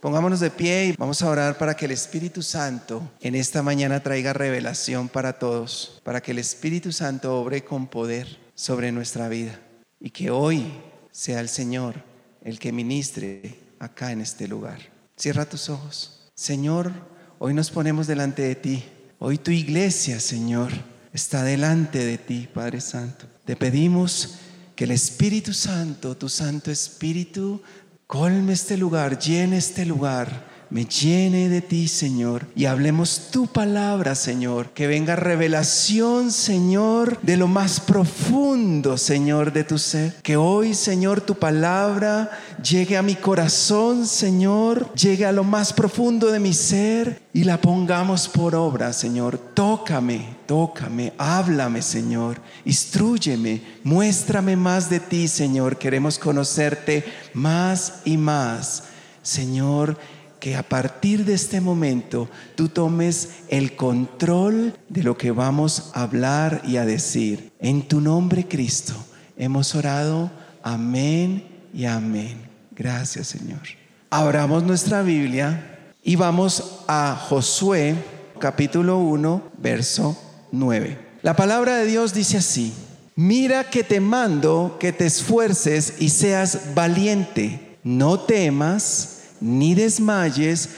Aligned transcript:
Pongámonos 0.00 0.38
de 0.38 0.50
pie 0.50 0.86
y 0.86 0.92
vamos 0.92 1.22
a 1.22 1.28
orar 1.28 1.58
para 1.58 1.74
que 1.74 1.86
el 1.86 1.90
Espíritu 1.90 2.40
Santo 2.40 3.02
en 3.20 3.34
esta 3.34 3.62
mañana 3.64 4.00
traiga 4.00 4.32
revelación 4.32 5.08
para 5.08 5.40
todos, 5.40 6.00
para 6.04 6.20
que 6.20 6.30
el 6.30 6.38
Espíritu 6.38 6.92
Santo 6.92 7.36
obre 7.36 7.64
con 7.64 7.88
poder 7.88 8.38
sobre 8.54 8.92
nuestra 8.92 9.28
vida 9.28 9.58
y 9.98 10.10
que 10.10 10.30
hoy 10.30 10.72
sea 11.10 11.40
el 11.40 11.48
Señor 11.48 11.96
el 12.44 12.60
que 12.60 12.70
ministre 12.70 13.58
acá 13.80 14.12
en 14.12 14.20
este 14.20 14.46
lugar. 14.46 14.78
Cierra 15.16 15.48
tus 15.48 15.68
ojos. 15.68 16.30
Señor, 16.36 16.92
hoy 17.40 17.52
nos 17.52 17.72
ponemos 17.72 18.06
delante 18.06 18.42
de 18.42 18.54
ti. 18.54 18.84
Hoy 19.18 19.38
tu 19.38 19.50
iglesia, 19.50 20.20
Señor, 20.20 20.70
está 21.12 21.42
delante 21.42 22.04
de 22.04 22.18
ti, 22.18 22.48
Padre 22.54 22.80
Santo. 22.80 23.26
Te 23.44 23.56
pedimos 23.56 24.36
que 24.76 24.84
el 24.84 24.92
Espíritu 24.92 25.52
Santo, 25.52 26.16
tu 26.16 26.28
Santo 26.28 26.70
Espíritu, 26.70 27.60
colme 28.08 28.54
este 28.54 28.78
lugar, 28.78 29.18
llene 29.18 29.58
este 29.58 29.84
lugar 29.84 30.48
me 30.70 30.84
llene 30.84 31.48
de 31.48 31.62
ti, 31.62 31.88
Señor, 31.88 32.46
y 32.54 32.66
hablemos 32.66 33.28
tu 33.30 33.46
palabra, 33.46 34.14
Señor. 34.14 34.70
Que 34.70 34.86
venga 34.86 35.16
revelación, 35.16 36.30
Señor, 36.30 37.18
de 37.22 37.38
lo 37.38 37.48
más 37.48 37.80
profundo, 37.80 38.98
Señor, 38.98 39.52
de 39.54 39.64
tu 39.64 39.78
ser. 39.78 40.14
Que 40.22 40.36
hoy, 40.36 40.74
Señor, 40.74 41.22
tu 41.22 41.36
palabra 41.36 42.30
llegue 42.62 42.98
a 42.98 43.02
mi 43.02 43.14
corazón, 43.14 44.06
Señor, 44.06 44.92
llegue 44.92 45.24
a 45.24 45.32
lo 45.32 45.42
más 45.42 45.72
profundo 45.72 46.30
de 46.30 46.40
mi 46.40 46.52
ser 46.52 47.22
y 47.32 47.44
la 47.44 47.58
pongamos 47.58 48.28
por 48.28 48.54
obra, 48.54 48.92
Señor. 48.92 49.38
Tócame, 49.38 50.37
tócame, 50.48 51.12
háblame, 51.18 51.82
Señor. 51.82 52.40
Instrúyeme, 52.64 53.60
muéstrame 53.84 54.56
más 54.56 54.88
de 54.88 54.98
ti, 54.98 55.28
Señor. 55.28 55.76
Queremos 55.76 56.18
conocerte 56.18 57.04
más 57.34 58.00
y 58.06 58.16
más. 58.16 58.84
Señor, 59.22 59.98
que 60.40 60.56
a 60.56 60.62
partir 60.62 61.26
de 61.26 61.34
este 61.34 61.60
momento 61.60 62.30
tú 62.56 62.70
tomes 62.70 63.28
el 63.48 63.76
control 63.76 64.74
de 64.88 65.02
lo 65.02 65.18
que 65.18 65.32
vamos 65.32 65.90
a 65.92 66.04
hablar 66.04 66.62
y 66.66 66.78
a 66.78 66.86
decir. 66.86 67.52
En 67.60 67.86
tu 67.86 68.00
nombre, 68.00 68.48
Cristo, 68.48 68.94
hemos 69.36 69.74
orado. 69.74 70.30
Amén 70.62 71.46
y 71.74 71.84
amén. 71.84 72.40
Gracias, 72.74 73.26
Señor. 73.26 73.60
Abramos 74.08 74.62
nuestra 74.62 75.02
Biblia 75.02 75.92
y 76.02 76.16
vamos 76.16 76.84
a 76.88 77.22
Josué 77.28 77.96
capítulo 78.38 78.96
1, 78.96 79.42
verso 79.58 80.16
9. 80.52 80.98
La 81.22 81.36
palabra 81.36 81.76
de 81.76 81.86
Dios 81.86 82.14
dice 82.14 82.38
así, 82.38 82.72
mira 83.16 83.70
que 83.70 83.84
te 83.84 84.00
mando 84.00 84.76
que 84.78 84.92
te 84.92 85.06
esfuerces 85.06 85.94
y 85.98 86.10
seas 86.10 86.74
valiente, 86.74 87.76
no 87.82 88.20
temas 88.20 89.22
ni 89.40 89.74
desmayes, 89.74 90.68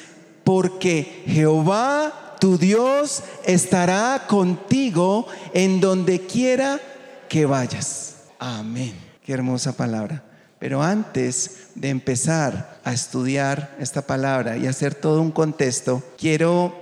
porque 0.44 1.22
Jehová 1.26 2.20
tu 2.40 2.56
Dios 2.56 3.22
estará 3.44 4.26
contigo 4.26 5.26
en 5.52 5.80
donde 5.80 6.26
quiera 6.26 6.80
que 7.28 7.44
vayas. 7.44 8.16
Amén. 8.38 8.94
Qué 9.22 9.34
hermosa 9.34 9.76
palabra. 9.76 10.24
Pero 10.58 10.82
antes 10.82 11.68
de 11.74 11.90
empezar 11.90 12.80
a 12.82 12.92
estudiar 12.92 13.76
esta 13.78 14.02
palabra 14.02 14.56
y 14.56 14.66
hacer 14.66 14.94
todo 14.94 15.20
un 15.20 15.30
contexto, 15.30 16.02
quiero, 16.18 16.74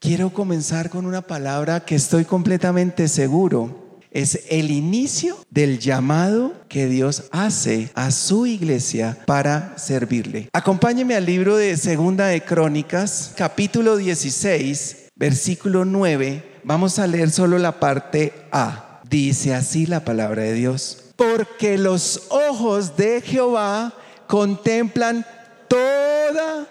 quiero 0.00 0.30
comenzar 0.30 0.88
con 0.88 1.04
una 1.04 1.20
palabra 1.20 1.80
que 1.80 1.94
estoy 1.94 2.24
completamente 2.24 3.06
seguro 3.06 4.00
es 4.10 4.46
el 4.48 4.70
inicio 4.70 5.36
del 5.50 5.78
llamado 5.78 6.54
que 6.68 6.86
Dios 6.86 7.24
hace 7.30 7.90
a 7.94 8.10
su 8.10 8.46
iglesia 8.46 9.18
para 9.26 9.78
servirle. 9.78 10.48
Acompáñeme 10.52 11.14
al 11.14 11.26
libro 11.26 11.56
de 11.56 11.76
Segunda 11.76 12.26
de 12.26 12.42
Crónicas, 12.42 13.34
capítulo 13.36 13.96
16, 13.98 15.10
versículo 15.14 15.84
9. 15.84 16.60
Vamos 16.64 16.98
a 16.98 17.06
leer 17.06 17.30
solo 17.30 17.58
la 17.58 17.78
parte 17.78 18.32
A. 18.50 19.02
Dice 19.08 19.54
así 19.54 19.86
la 19.86 20.04
palabra 20.04 20.42
de 20.42 20.54
Dios. 20.54 21.04
Porque 21.14 21.78
los 21.78 22.22
ojos 22.30 22.96
de 22.96 23.20
Jehová 23.20 23.92
contemplan 24.26 25.24
toda 25.68 26.66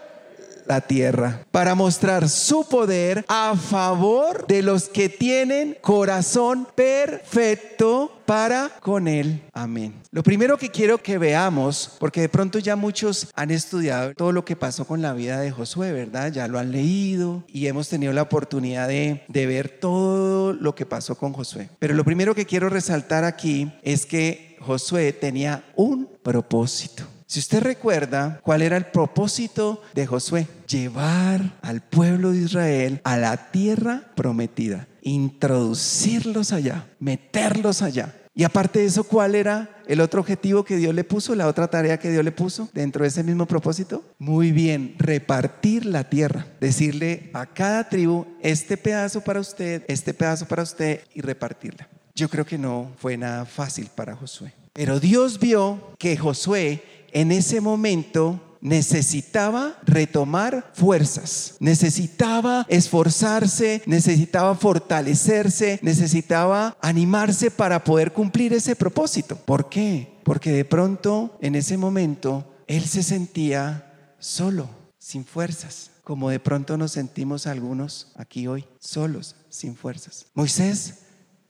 la 0.69 0.81
tierra 0.81 1.41
para 1.49 1.73
mostrar 1.73 2.29
su 2.29 2.63
poder 2.63 3.25
a 3.27 3.55
favor 3.55 4.45
de 4.47 4.61
los 4.61 4.87
que 4.87 5.09
tienen 5.09 5.75
corazón 5.81 6.67
perfecto 6.75 8.21
para 8.27 8.69
con 8.79 9.07
Él. 9.07 9.41
Amén. 9.51 9.95
Lo 10.11 10.21
primero 10.21 10.59
que 10.59 10.69
quiero 10.69 10.99
que 10.99 11.17
veamos, 11.17 11.97
porque 11.99 12.21
de 12.21 12.29
pronto 12.29 12.59
ya 12.59 12.75
muchos 12.75 13.31
han 13.33 13.49
estudiado 13.49 14.13
todo 14.13 14.31
lo 14.31 14.45
que 14.45 14.55
pasó 14.55 14.85
con 14.85 15.01
la 15.01 15.13
vida 15.13 15.39
de 15.39 15.49
Josué, 15.49 15.91
¿verdad? 15.91 16.31
Ya 16.31 16.47
lo 16.47 16.59
han 16.59 16.71
leído 16.71 17.43
y 17.47 17.65
hemos 17.65 17.89
tenido 17.89 18.13
la 18.13 18.21
oportunidad 18.21 18.87
de, 18.87 19.23
de 19.27 19.45
ver 19.47 19.69
todo 19.79 20.53
lo 20.53 20.75
que 20.75 20.85
pasó 20.85 21.15
con 21.15 21.33
Josué. 21.33 21.69
Pero 21.79 21.95
lo 21.95 22.05
primero 22.05 22.35
que 22.35 22.45
quiero 22.45 22.69
resaltar 22.69 23.23
aquí 23.23 23.73
es 23.81 24.05
que 24.05 24.55
Josué 24.59 25.13
tenía 25.13 25.63
un 25.75 26.07
propósito. 26.21 27.05
Si 27.25 27.39
usted 27.39 27.61
recuerda 27.61 28.39
cuál 28.43 28.61
era 28.63 28.75
el 28.75 28.85
propósito 28.85 29.81
de 29.93 30.07
Josué, 30.07 30.47
llevar 30.69 31.57
al 31.61 31.81
pueblo 31.81 32.31
de 32.31 32.39
Israel 32.39 33.01
a 33.03 33.17
la 33.17 33.51
tierra 33.51 34.03
prometida, 34.15 34.87
introducirlos 35.01 36.53
allá, 36.53 36.87
meterlos 36.99 37.81
allá. 37.81 38.15
Y 38.35 38.43
aparte 38.43 38.79
de 38.79 38.85
eso, 38.85 39.03
¿cuál 39.03 39.35
era 39.35 39.81
el 39.87 39.99
otro 39.99 40.21
objetivo 40.21 40.63
que 40.63 40.77
Dios 40.77 40.93
le 40.93 41.03
puso, 41.03 41.35
la 41.35 41.47
otra 41.47 41.67
tarea 41.67 41.99
que 41.99 42.11
Dios 42.11 42.23
le 42.23 42.31
puso 42.31 42.69
dentro 42.73 43.03
de 43.03 43.09
ese 43.09 43.23
mismo 43.23 43.45
propósito? 43.45 44.03
Muy 44.17 44.51
bien, 44.51 44.95
repartir 44.97 45.85
la 45.85 46.05
tierra, 46.05 46.45
decirle 46.61 47.31
a 47.33 47.47
cada 47.47 47.89
tribu, 47.89 48.25
este 48.41 48.77
pedazo 48.77 49.21
para 49.21 49.41
usted, 49.41 49.83
este 49.87 50.13
pedazo 50.13 50.47
para 50.47 50.63
usted 50.63 51.01
y 51.13 51.21
repartirla. 51.21 51.89
Yo 52.15 52.29
creo 52.29 52.45
que 52.45 52.57
no 52.57 52.91
fue 52.97 53.17
nada 53.17 53.45
fácil 53.45 53.89
para 53.93 54.15
Josué. 54.15 54.53
Pero 54.71 54.99
Dios 54.99 55.39
vio 55.39 55.95
que 55.97 56.15
Josué 56.15 56.81
en 57.11 57.31
ese 57.31 57.59
momento 57.59 58.39
necesitaba 58.61 59.77
retomar 59.83 60.71
fuerzas, 60.73 61.55
necesitaba 61.59 62.65
esforzarse, 62.69 63.81
necesitaba 63.85 64.55
fortalecerse, 64.55 65.79
necesitaba 65.81 66.77
animarse 66.81 67.51
para 67.51 67.83
poder 67.83 68.13
cumplir 68.13 68.53
ese 68.53 68.75
propósito. 68.75 69.35
¿Por 69.37 69.69
qué? 69.69 70.19
Porque 70.23 70.51
de 70.51 70.65
pronto 70.65 71.37
en 71.41 71.55
ese 71.55 71.77
momento 71.77 72.45
él 72.67 72.85
se 72.85 73.03
sentía 73.03 74.13
solo, 74.19 74.69
sin 74.97 75.25
fuerzas, 75.25 75.91
como 76.03 76.29
de 76.29 76.39
pronto 76.39 76.77
nos 76.77 76.91
sentimos 76.91 77.47
algunos 77.47 78.11
aquí 78.15 78.47
hoy, 78.47 78.65
solos, 78.79 79.35
sin 79.49 79.75
fuerzas. 79.75 80.25
Moisés 80.33 80.99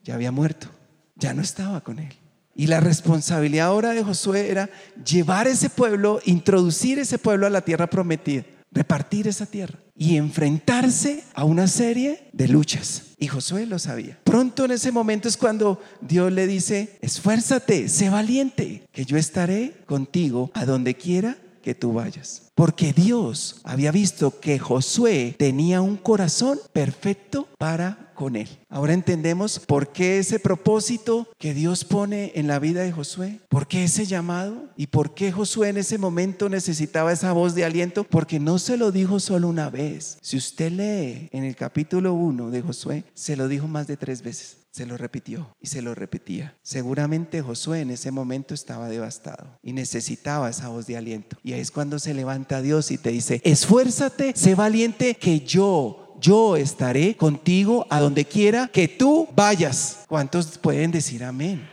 ya 0.03 0.15
había 0.15 0.31
muerto, 0.31 0.67
ya 1.15 1.33
no 1.33 1.41
estaba 1.41 1.81
con 1.81 1.99
él. 1.99 2.13
Y 2.59 2.67
la 2.67 2.81
responsabilidad 2.81 3.67
ahora 3.67 3.91
de 3.91 4.03
Josué 4.03 4.51
era 4.51 4.69
llevar 5.05 5.47
ese 5.47 5.69
pueblo, 5.69 6.19
introducir 6.25 6.99
ese 6.99 7.17
pueblo 7.17 7.47
a 7.47 7.49
la 7.49 7.61
tierra 7.61 7.89
prometida, 7.89 8.43
repartir 8.69 9.29
esa 9.29 9.45
tierra 9.45 9.79
y 9.95 10.17
enfrentarse 10.17 11.23
a 11.33 11.45
una 11.45 11.67
serie 11.69 12.27
de 12.33 12.49
luchas. 12.49 13.13
Y 13.17 13.27
Josué 13.27 13.65
lo 13.65 13.79
sabía. 13.79 14.19
Pronto 14.25 14.65
en 14.65 14.71
ese 14.71 14.91
momento 14.91 15.29
es 15.29 15.37
cuando 15.37 15.81
Dios 16.01 16.33
le 16.33 16.47
dice, 16.47 16.97
esfuérzate, 16.99 17.87
sé 17.87 18.09
valiente, 18.09 18.83
que 18.91 19.05
yo 19.05 19.15
estaré 19.15 19.75
contigo 19.85 20.51
a 20.53 20.65
donde 20.65 20.95
quiera 20.95 21.37
que 21.61 21.75
tú 21.75 21.93
vayas. 21.93 22.51
Porque 22.55 22.91
Dios 22.91 23.61
había 23.63 23.93
visto 23.93 24.37
que 24.41 24.59
Josué 24.59 25.33
tenía 25.39 25.79
un 25.79 25.95
corazón 25.95 26.59
perfecto 26.73 27.47
para 27.57 28.08
con 28.19 28.35
él. 28.35 28.49
Ahora 28.67 28.91
entendemos 28.91 29.59
por 29.59 29.93
qué 29.93 30.19
ese 30.19 30.39
propósito 30.39 31.29
que 31.37 31.53
Dios 31.53 31.85
pone 31.85 32.33
en 32.35 32.47
la 32.47 32.59
vida 32.59 32.81
de 32.81 32.91
Josué, 32.91 33.39
por 33.47 33.65
qué 33.65 33.85
ese 33.85 34.05
llamado 34.05 34.67
y 34.75 34.87
por 34.87 35.13
qué 35.13 35.31
Josué 35.31 35.69
en 35.69 35.77
ese 35.77 35.97
momento 35.97 36.49
necesitaba 36.49 37.13
esa 37.13 37.31
voz 37.31 37.55
de 37.55 37.63
aliento, 37.63 38.03
porque 38.03 38.37
no 38.37 38.59
se 38.59 38.75
lo 38.75 38.91
dijo 38.91 39.21
solo 39.21 39.47
una 39.47 39.69
vez. 39.69 40.17
Si 40.19 40.35
usted 40.35 40.69
lee 40.69 41.29
en 41.31 41.45
el 41.45 41.55
capítulo 41.55 42.13
1 42.13 42.51
de 42.51 42.61
Josué, 42.61 43.05
se 43.13 43.37
lo 43.37 43.47
dijo 43.47 43.69
más 43.69 43.87
de 43.87 43.95
tres 43.95 44.21
veces. 44.21 44.57
Se 44.71 44.85
lo 44.85 44.97
repitió 44.97 45.55
y 45.61 45.67
se 45.67 45.81
lo 45.81 45.95
repetía. 45.95 46.55
Seguramente 46.61 47.41
Josué 47.41 47.81
en 47.81 47.89
ese 47.89 48.11
momento 48.11 48.53
estaba 48.53 48.89
devastado 48.89 49.57
y 49.63 49.71
necesitaba 49.71 50.49
esa 50.49 50.67
voz 50.67 50.85
de 50.87 50.97
aliento. 50.97 51.37
Y 51.41 51.53
es 51.53 51.71
cuando 51.71 51.99
se 51.99 52.13
levanta 52.13 52.61
Dios 52.61 52.91
y 52.91 52.97
te 52.97 53.11
dice, 53.11 53.41
esfuérzate, 53.45 54.33
sé 54.35 54.55
valiente, 54.55 55.15
que 55.15 55.39
yo 55.39 56.08
yo 56.19 56.55
estaré 56.55 57.15
contigo 57.15 57.85
a 57.89 57.99
donde 57.99 58.25
quiera 58.25 58.67
que 58.67 58.87
tú 58.87 59.27
vayas. 59.35 59.99
¿Cuántos 60.07 60.57
pueden 60.57 60.91
decir 60.91 61.23
amén? 61.23 61.67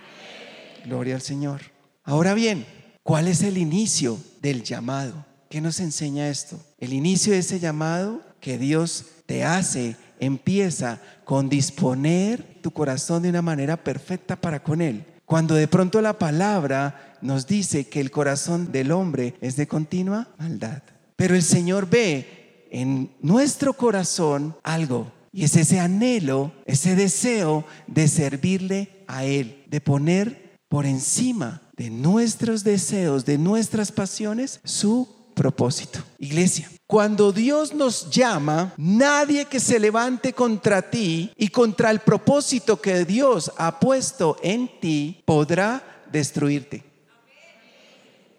Gloria 0.84 1.14
al 1.16 1.22
Señor. 1.22 1.62
Ahora 2.04 2.34
bien, 2.34 2.66
¿cuál 3.02 3.28
es 3.28 3.42
el 3.42 3.58
inicio 3.58 4.18
del 4.40 4.62
llamado? 4.62 5.24
¿Qué 5.48 5.60
nos 5.60 5.80
enseña 5.80 6.28
esto? 6.28 6.60
El 6.78 6.92
inicio 6.92 7.32
de 7.32 7.40
ese 7.40 7.58
llamado 7.58 8.20
que 8.40 8.58
Dios 8.58 9.06
te 9.26 9.44
hace 9.44 9.96
empieza 10.20 11.00
con 11.24 11.48
disponer 11.48 12.60
tu 12.62 12.70
corazón 12.70 13.22
de 13.22 13.30
una 13.30 13.42
manera 13.42 13.76
perfecta 13.76 14.36
para 14.36 14.62
con 14.62 14.80
Él. 14.80 15.04
Cuando 15.24 15.54
de 15.54 15.66
pronto 15.66 16.00
la 16.00 16.18
palabra 16.18 17.16
nos 17.20 17.46
dice 17.46 17.88
que 17.88 18.00
el 18.00 18.10
corazón 18.12 18.70
del 18.70 18.92
hombre 18.92 19.34
es 19.40 19.56
de 19.56 19.66
continua 19.66 20.28
maldad. 20.38 20.82
Pero 21.16 21.34
el 21.34 21.42
Señor 21.42 21.88
ve 21.88 22.45
en 22.70 23.10
nuestro 23.20 23.72
corazón 23.72 24.56
algo. 24.62 25.12
Y 25.32 25.44
es 25.44 25.56
ese 25.56 25.80
anhelo, 25.80 26.52
ese 26.64 26.96
deseo 26.96 27.64
de 27.86 28.08
servirle 28.08 29.04
a 29.06 29.24
Él, 29.24 29.64
de 29.68 29.80
poner 29.80 30.58
por 30.68 30.86
encima 30.86 31.62
de 31.76 31.90
nuestros 31.90 32.64
deseos, 32.64 33.24
de 33.24 33.38
nuestras 33.38 33.92
pasiones, 33.92 34.60
su 34.64 35.08
propósito. 35.34 36.00
Iglesia, 36.18 36.70
cuando 36.86 37.32
Dios 37.32 37.74
nos 37.74 38.10
llama, 38.10 38.72
nadie 38.78 39.44
que 39.44 39.60
se 39.60 39.78
levante 39.78 40.32
contra 40.32 40.90
ti 40.90 41.30
y 41.36 41.48
contra 41.48 41.90
el 41.90 42.00
propósito 42.00 42.80
que 42.80 43.04
Dios 43.04 43.52
ha 43.58 43.78
puesto 43.78 44.38
en 44.42 44.70
ti 44.80 45.22
podrá 45.26 46.04
destruirte. 46.10 46.82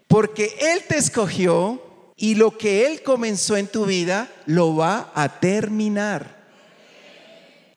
Porque 0.07 0.55
Él 0.59 0.81
te 0.87 0.97
escogió 0.97 1.81
y 2.17 2.33
lo 2.33 2.57
que 2.57 2.87
Él 2.87 3.03
comenzó 3.03 3.55
en 3.55 3.67
tu 3.67 3.85
vida 3.85 4.27
lo 4.47 4.75
va 4.75 5.11
a 5.13 5.39
terminar. 5.39 6.35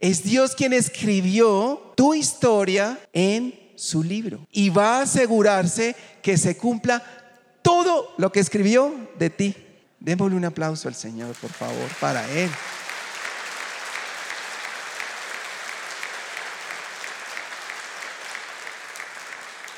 Es 0.00 0.22
Dios 0.22 0.54
quien 0.54 0.72
escribió 0.72 1.92
tu 1.94 2.14
historia 2.14 2.98
en 3.12 3.54
su 3.76 4.02
libro 4.02 4.46
y 4.50 4.70
va 4.70 4.98
a 4.98 5.02
asegurarse 5.02 5.94
que 6.22 6.38
se 6.38 6.56
cumpla 6.56 7.02
todo 7.60 8.14
lo 8.16 8.32
que 8.32 8.40
escribió 8.40 8.94
de 9.18 9.28
ti. 9.28 9.54
Démosle 10.00 10.36
un 10.36 10.46
aplauso 10.46 10.88
al 10.88 10.94
Señor, 10.94 11.34
por 11.36 11.52
favor, 11.52 11.88
para 12.00 12.26
Él. 12.32 12.48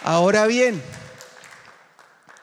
Ahora 0.04 0.46
bien, 0.46 0.80